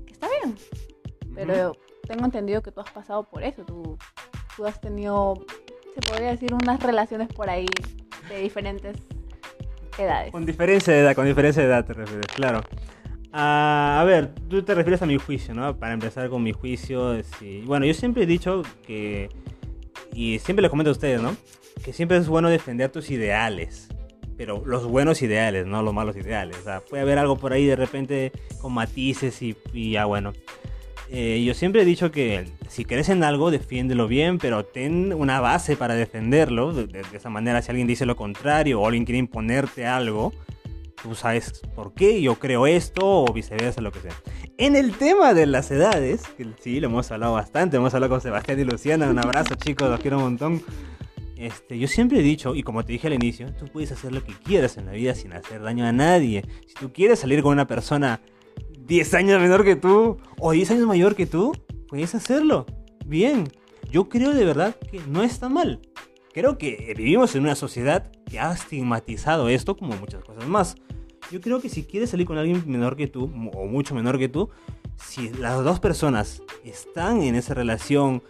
[0.06, 0.56] que está bien.
[1.34, 3.64] Pero tengo entendido que tú has pasado por eso.
[3.64, 3.98] Tú,
[4.56, 5.44] tú has tenido,
[5.94, 7.66] se podría decir, unas relaciones por ahí
[8.28, 8.96] de diferentes
[9.98, 10.32] edades.
[10.32, 12.60] Con diferencia de edad, con diferencia de edad te refieres, claro.
[13.32, 15.78] Ah, a ver, tú te refieres a mi juicio, ¿no?
[15.78, 17.62] Para empezar con mi juicio, sí.
[17.64, 19.30] bueno, yo siempre he dicho que,
[20.12, 21.34] y siempre les comento a ustedes, ¿no?
[21.82, 23.88] Que siempre es bueno defender tus ideales,
[24.36, 26.56] pero los buenos ideales, no los malos ideales.
[26.58, 30.32] O sea, puede haber algo por ahí de repente con matices y, y ya bueno.
[31.14, 35.40] Eh, yo siempre he dicho que si crees en algo, defiéndelo bien, pero ten una
[35.40, 36.72] base para defenderlo.
[36.72, 40.32] De, de- de esa manera, si alguien dice lo contrario o alguien quiere imponerte algo,
[41.02, 44.12] tú sabes por qué yo creo esto o viceversa, lo que sea.
[44.56, 48.20] En el tema de las edades, que sí, lo hemos hablado bastante, hemos hablado con
[48.22, 50.62] Sebastián y Luciana, un abrazo chicos, los quiero un montón.
[51.42, 54.22] Este, yo siempre he dicho, y como te dije al inicio, tú puedes hacer lo
[54.22, 56.44] que quieras en la vida sin hacer daño a nadie.
[56.68, 58.20] Si tú quieres salir con una persona
[58.78, 61.50] 10 años menor que tú o 10 años mayor que tú,
[61.88, 62.64] puedes hacerlo.
[63.04, 63.48] Bien,
[63.90, 65.80] yo creo de verdad que no está mal.
[66.32, 70.76] Creo que vivimos en una sociedad que ha estigmatizado esto como muchas cosas más.
[71.32, 74.28] Yo creo que si quieres salir con alguien menor que tú o mucho menor que
[74.28, 74.50] tú,
[74.96, 78.22] si las dos personas están en esa relación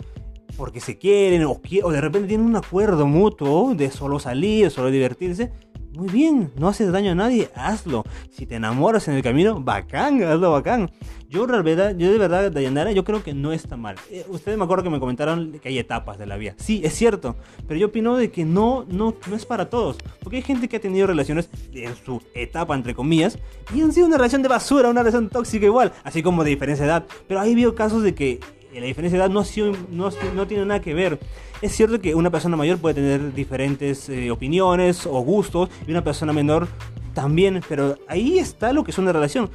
[0.57, 4.91] porque se quieren o, o de repente tienen un acuerdo mutuo de solo salir, solo
[4.91, 5.53] divertirse,
[5.95, 8.05] muy bien, no haces daño a nadie, hazlo.
[8.31, 10.91] Si te enamoras en el camino, bacán, hazlo bacán.
[11.29, 13.97] Yo, verdad, yo de verdad, Dayanara, yo creo que no está mal.
[14.11, 16.55] Eh, ustedes me acuerdo que me comentaron que hay etapas de la vida.
[16.57, 17.37] Sí, es cierto,
[17.69, 19.99] pero yo opino de que no, no, no es para todos.
[20.23, 23.39] Porque hay gente que ha tenido relaciones en su etapa, entre comillas,
[23.75, 26.85] y han sido una relación de basura, una relación tóxica igual, así como de diferencia
[26.85, 27.07] de edad.
[27.29, 28.41] Pero hay habido casos de que
[28.81, 31.19] la diferencia de edad no, tiene nada que ver.
[31.61, 36.03] Es cierto que una persona mayor puede tener diferentes eh, opiniones o gustos y una
[36.03, 36.69] persona menor
[37.15, 39.51] también, pero ahí está lo que es una relación.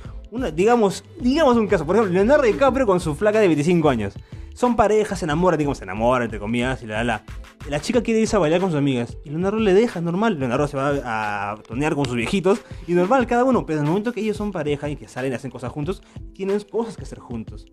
[0.53, 4.13] Digamos, digamos un caso, por ejemplo, Leonardo DiCaprio con su flaca de 25 años.
[4.57, 7.23] Son parejas, se enamoran, digamos, se enamoran, entre comillas, y la, la.
[7.69, 10.39] La chica quiere irse a bailar con sus amigas y Leonardo le deja, normal.
[10.39, 13.91] Leonardo se va a tonear con sus viejitos y normal cada uno, pero en el
[13.91, 16.01] momento que ellos son pareja y que salen y hacen cosas juntos,
[16.33, 17.67] tienen cosas que hacer juntos.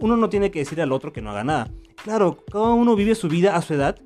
[0.00, 1.70] Uno no tiene que decir al otro que no haga nada.
[2.04, 3.98] Claro, cada uno vive su vida a su edad,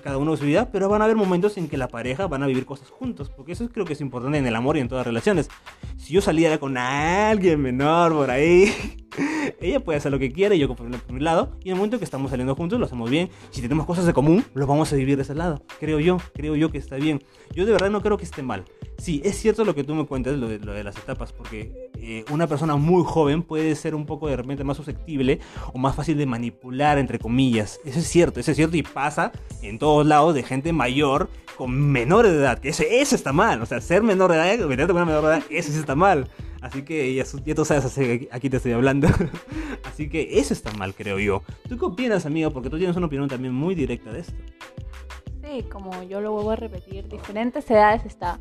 [0.00, 2.46] cada uno su vida, pero van a haber momentos en que la pareja van a
[2.46, 5.00] vivir cosas juntos, porque eso creo que es importante en el amor y en todas
[5.00, 5.48] las relaciones.
[5.96, 8.72] Si yo saliera con alguien menor por ahí,
[9.60, 11.98] ella puede hacer lo que quiera y yo por mi lado, y en el momento
[11.98, 13.30] que estamos saliendo juntos lo hacemos bien.
[13.50, 15.62] Si tenemos cosas de común, lo vamos a vivir de ese lado.
[15.78, 17.22] Creo yo, creo yo que está bien.
[17.54, 18.64] Yo de verdad no creo que esté mal.
[18.98, 22.24] Sí, es cierto lo que tú me cuentas, de, lo de las etapas, porque eh,
[22.32, 25.38] una persona muy joven puede ser un poco de repente más susceptible
[25.72, 27.78] o más fácil de manipular, entre comillas.
[27.84, 29.30] Eso es cierto, eso es cierto y pasa
[29.62, 32.58] en todos lados de gente mayor con menores de edad.
[32.58, 35.22] Que eso, eso está mal, o sea, ser menor de edad, meterte con una menor
[35.22, 36.28] de edad, eso sí está mal.
[36.60, 37.96] Así que ya, ya tú sabes,
[38.32, 39.08] aquí te estoy hablando.
[39.84, 41.42] Así que eso está mal, creo yo.
[41.68, 42.50] ¿Tú qué opinas, amigo?
[42.50, 44.34] Porque tú tienes una opinión también muy directa de esto.
[45.42, 48.38] Sí, como yo lo vuelvo a repetir, diferentes edades está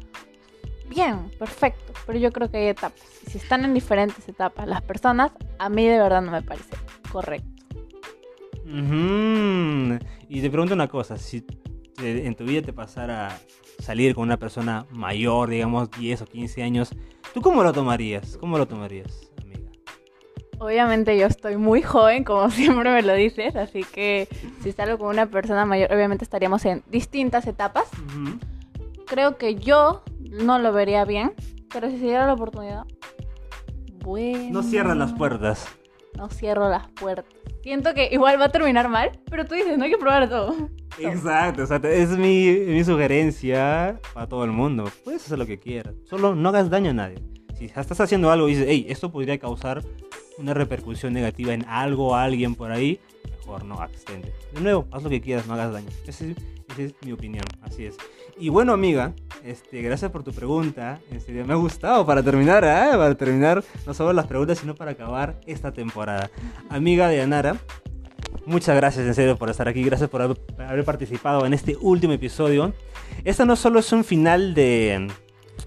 [0.91, 3.01] bien, perfecto, pero yo creo que hay etapas.
[3.25, 6.75] Y si están en diferentes etapas las personas, a mí de verdad no me parece
[7.11, 7.49] correcto.
[10.29, 11.45] Y te pregunto una cosa, si
[11.97, 13.37] en tu vida te pasara
[13.79, 16.91] salir con una persona mayor, digamos 10 o 15 años,
[17.33, 18.37] ¿tú cómo lo tomarías?
[18.37, 19.69] ¿Cómo lo tomarías, amiga?
[20.59, 24.27] Obviamente yo estoy muy joven, como siempre me lo dices, así que
[24.61, 27.85] si salgo con una persona mayor, obviamente estaríamos en distintas etapas.
[29.05, 31.33] Creo que yo no lo vería bien,
[31.71, 32.85] pero si se diera la oportunidad,
[34.03, 34.49] bueno.
[34.51, 35.67] No cierras las puertas.
[36.17, 37.33] No cierro las puertas.
[37.61, 40.55] Siento que igual va a terminar mal, pero tú dices, no hay que probar todo.
[40.99, 41.87] Exacto, exacto.
[41.87, 44.91] Es mi, mi sugerencia para todo el mundo.
[45.05, 45.95] Puedes hacer lo que quieras.
[46.03, 47.15] Solo no hagas daño a nadie.
[47.57, 49.83] Si estás haciendo algo y dices, hey, esto podría causar
[50.37, 54.33] una repercusión negativa en algo o alguien por ahí, mejor no, abstente.
[54.53, 55.87] De nuevo, haz lo que quieras, no hagas daño.
[56.05, 56.37] Esa es,
[56.69, 57.97] esa es mi opinión, así es.
[58.41, 59.13] Y bueno, amiga,
[59.45, 60.99] este, gracias por tu pregunta.
[61.11, 62.97] En serio, me ha gustado para terminar, ¿eh?
[62.97, 66.31] Para terminar no solo las preguntas, sino para acabar esta temporada.
[66.67, 67.57] Amiga de Anara,
[68.47, 72.73] Muchas gracias en serio por estar aquí, gracias por haber, participado en este último episodio.
[73.23, 75.07] Esto no solo es un final de,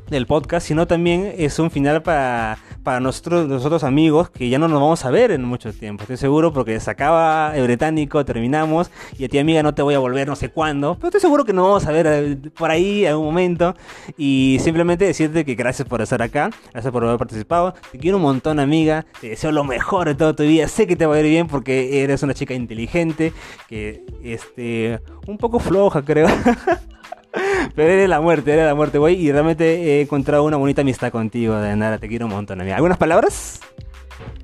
[0.08, 4.68] del podcast, sino también es un final para, para nosotros, nosotros amigos que ya no
[4.68, 6.02] nos vamos a ver en mucho tiempo.
[6.02, 9.94] Estoy seguro porque se acaba el británico, terminamos y a ti amiga no te voy
[9.94, 12.70] a volver no sé cuándo, pero estoy seguro que nos vamos a ver eh, por
[12.70, 13.74] ahí en algún momento
[14.18, 18.24] y simplemente decirte que gracias por estar acá, gracias por haber participado, te quiero un
[18.24, 21.20] montón amiga, te deseo lo mejor de toda tu vida, sé que te va a
[21.20, 23.32] ir bien porque eres una chica inteligente,
[23.68, 26.28] que este, un poco floja creo.
[27.74, 29.16] Pero eres la muerte, eres la muerte, güey.
[29.16, 31.98] Y realmente he encontrado una bonita amistad contigo, Dayanara.
[31.98, 32.76] Te quiero un montón, amiga.
[32.76, 33.60] ¿Algunas palabras?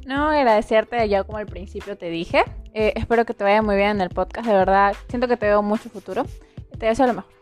[0.06, 2.44] No, agradecerte ya como al principio te dije.
[2.74, 4.94] Eh, espero que te vaya muy bien en el podcast, de verdad.
[5.08, 6.24] Siento que te veo mucho futuro.
[6.78, 7.39] Te deseo lo mejor.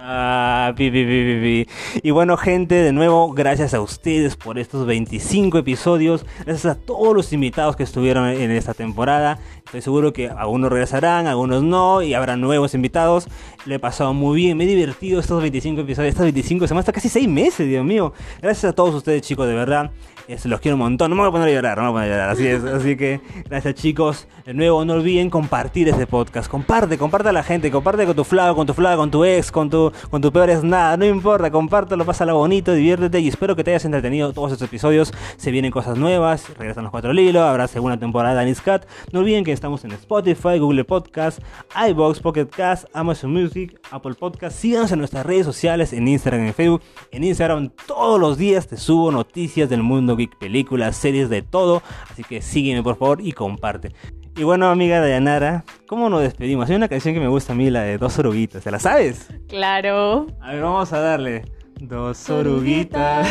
[0.00, 1.68] Ah, pi, pi, pi.
[2.04, 6.24] Y bueno, gente, de nuevo, gracias a ustedes por estos 25 episodios.
[6.46, 9.40] Gracias a todos los invitados que estuvieron en esta temporada.
[9.64, 13.26] Estoy seguro que algunos regresarán, algunos no, y habrá nuevos invitados.
[13.66, 16.92] Le he pasado muy bien, me he divertido estos 25 episodios, estas 25 semanas, hasta
[16.92, 18.12] casi 6 meses, Dios mío.
[18.40, 19.90] Gracias a todos ustedes, chicos, de verdad.
[20.28, 21.08] Los quiero un montón.
[21.08, 22.30] No me voy a poner a llorar, no me voy a poner a llorar.
[22.30, 22.62] Así es.
[22.62, 24.28] Así que, gracias, chicos.
[24.44, 26.50] De nuevo, no olviden compartir este podcast.
[26.50, 27.70] Comparte, comparte a la gente.
[27.70, 30.50] Comparte con tu flago, con tu flaga, con tu ex, con tu, con tu peor
[30.50, 30.98] es nada.
[30.98, 33.20] No importa, compártelo, pásalo bonito, diviértete.
[33.20, 35.14] Y espero que te hayas entretenido todos estos episodios.
[35.38, 36.46] Se vienen cosas nuevas.
[36.58, 37.42] Regresan los cuatro lilos.
[37.42, 38.86] Habrá segunda temporada de Cat.
[39.12, 41.40] No olviden que estamos en Spotify, Google Podcast,
[41.88, 44.58] iBox, Pocket Cast, Amazon Music, Apple Podcast.
[44.58, 46.82] Síganos en nuestras redes sociales, en Instagram, en Facebook.
[47.12, 51.82] En Instagram todos los días te subo noticias del mundo geek, películas, series, de todo.
[52.10, 53.92] Así que sígueme por favor y comparte.
[54.36, 56.68] Y bueno, amiga Dayanara, ¿cómo nos despedimos?
[56.68, 58.62] Hay una canción que me gusta a mí, la de Dos Oruguitas.
[58.62, 59.28] ¿Se la sabes?
[59.48, 60.26] Claro.
[60.40, 61.44] A ver, vamos a darle.
[61.80, 63.28] Dos oruguitas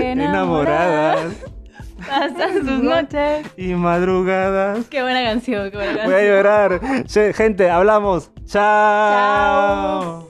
[0.00, 1.32] enamoradas.
[1.98, 3.46] Pasan sus noches.
[3.56, 4.86] Y madrugadas.
[4.86, 6.12] Qué buena canción, qué buena canción.
[6.12, 6.80] Voy a llorar.
[7.34, 8.30] Gente, hablamos.
[8.46, 10.20] Chao.
[10.24, 10.29] Chao.